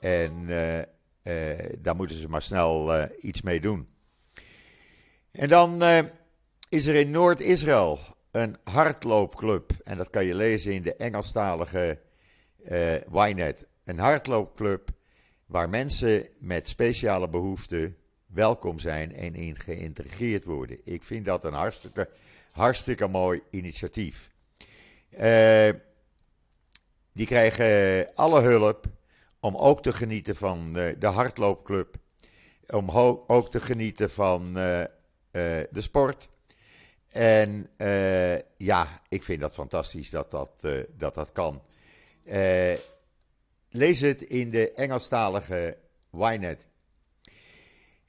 En 0.00 0.44
eh, 0.48 0.80
eh, 1.22 1.72
daar 1.78 1.96
moeten 1.96 2.16
ze 2.16 2.28
maar 2.28 2.42
snel 2.42 2.94
eh, 2.94 3.08
iets 3.20 3.42
mee 3.42 3.60
doen. 3.60 3.88
En 5.30 5.48
dan 5.48 5.82
is 6.68 6.86
er 6.86 6.94
in 6.94 7.10
Noord-Israël 7.10 7.98
een 8.30 8.56
hardloopclub. 8.64 9.72
En 9.84 9.96
dat 9.96 10.10
kan 10.10 10.24
je 10.24 10.34
lezen 10.34 10.72
in 10.72 10.82
de 10.82 10.96
Engelstalige 10.96 12.00
Ynet 13.12 13.66
een 13.84 13.98
hardloopclub 13.98 14.88
waar 15.46 15.68
mensen 15.68 16.28
met 16.38 16.68
speciale 16.68 17.28
behoeften 17.28 17.96
welkom 18.26 18.78
zijn 18.78 19.14
en 19.14 19.34
in 19.34 19.56
geïntegreerd 19.56 20.44
worden. 20.44 20.80
Ik 20.84 21.02
vind 21.02 21.24
dat 21.24 21.44
een 21.44 21.52
hartstikke, 21.52 22.08
hartstikke 22.54 23.08
mooi 23.08 23.42
initiatief. 23.50 24.30
Uh, 25.10 25.70
die 27.12 27.26
krijgen 27.26 28.08
alle 28.14 28.40
hulp 28.40 28.86
om 29.40 29.56
ook 29.56 29.82
te 29.82 29.92
genieten 29.92 30.36
van 30.36 30.78
uh, 30.78 30.92
de 30.98 31.06
hardloopclub, 31.06 31.96
om 32.66 32.90
ook 33.26 33.50
te 33.50 33.60
genieten 33.60 34.10
van 34.10 34.46
uh, 34.46 34.54
de 35.30 35.80
sport. 35.80 36.28
En 37.08 37.68
ja, 38.56 38.88
ik 39.08 39.22
vind 39.22 39.40
dat 39.40 39.54
fantastisch 39.54 40.10
dat 40.10 40.30
dat, 40.30 40.66
dat, 40.96 41.14
dat 41.14 41.32
kan. 41.32 41.62
Lees 43.68 44.00
het 44.00 44.22
in 44.22 44.50
de 44.50 44.72
Engelstalige 44.72 45.76
Ynet. 46.10 46.66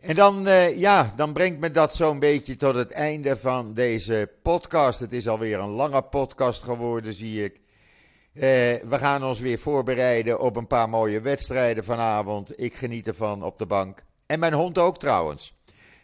En 0.06 0.16
dan, 0.16 0.48
uh, 0.48 0.78
ja, 0.78 1.14
dan 1.16 1.34
brengt 1.34 1.60
me 1.60 1.72
dat 1.72 1.96
zo'n 1.96 2.20
beetje 2.20 2.56
tot 2.56 2.76
het 2.76 2.92
einde 2.92 3.38
van 3.38 3.74
deze 3.74 4.30
podcast. 4.42 5.00
Het 5.00 5.14
is 5.14 5.28
alweer 5.28 5.60
een 5.60 5.70
lange 5.70 6.02
podcast 6.02 6.64
geworden, 6.64 7.14
zie 7.14 7.44
ik. 7.44 7.54
Uh, 7.54 8.42
we 8.90 8.98
gaan 8.98 9.24
ons 9.24 9.40
weer 9.40 9.60
voorbereiden 9.60 10.40
op 10.40 10.56
een 10.56 10.68
paar 10.68 10.90
mooie 10.90 11.22
wedstrijden 11.22 11.84
vanavond. 11.84 12.62
Ik 12.62 12.76
geniet 12.76 13.08
ervan 13.08 13.44
op 13.44 13.60
de 13.60 13.66
bank. 13.66 14.04
En 14.26 14.40
mijn 14.40 14.54
hond 14.54 14.78
ook 14.78 15.00
trouwens. 15.00 15.56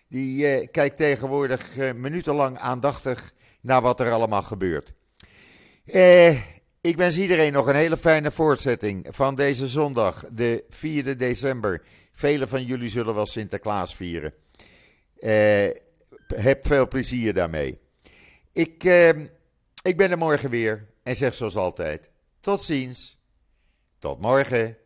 Die 0.08 0.62
uh, 0.62 0.68
kijkt 0.72 0.98
tegenwoordig 0.98 1.94
minutenlang 1.96 2.58
aandachtig 2.58 3.34
naar 3.62 3.82
wat 3.82 4.00
er 4.00 4.12
allemaal 4.12 4.44
gebeurt. 4.44 4.94
Eh 5.86 6.38
ik 6.84 6.98
wens 6.98 7.18
iedereen 7.18 7.54
nog 7.54 7.68
een 7.68 7.76
hele 7.76 7.98
fijne 7.98 8.32
voortzetting 8.32 9.08
van 9.10 9.36
deze 9.36 9.68
zondag, 9.68 10.26
de 10.32 10.64
4 10.70 11.18
december. 11.18 11.82
Velen 12.12 12.48
van 12.48 12.66
jullie 12.66 12.90
zullen 12.90 13.16
wel 13.16 13.26
Sinterklaas 13.26 13.96
vieren. 13.96 14.34
Uh, 15.20 15.70
heb 16.36 16.68
veel 16.68 16.88
plezier 16.88 17.34
daarmee. 17.34 17.80
Ik, 18.54 18.84
uh, 18.84 19.10
ik 19.84 19.98
ben 19.98 20.12
er 20.12 20.18
morgen 20.18 20.50
weer 20.50 20.88
en 21.04 21.16
zeg 21.16 21.34
zoals 21.34 21.56
altijd: 21.56 22.10
tot 22.40 22.62
ziens. 22.62 23.20
Tot 24.00 24.22
morgen. 24.22 24.78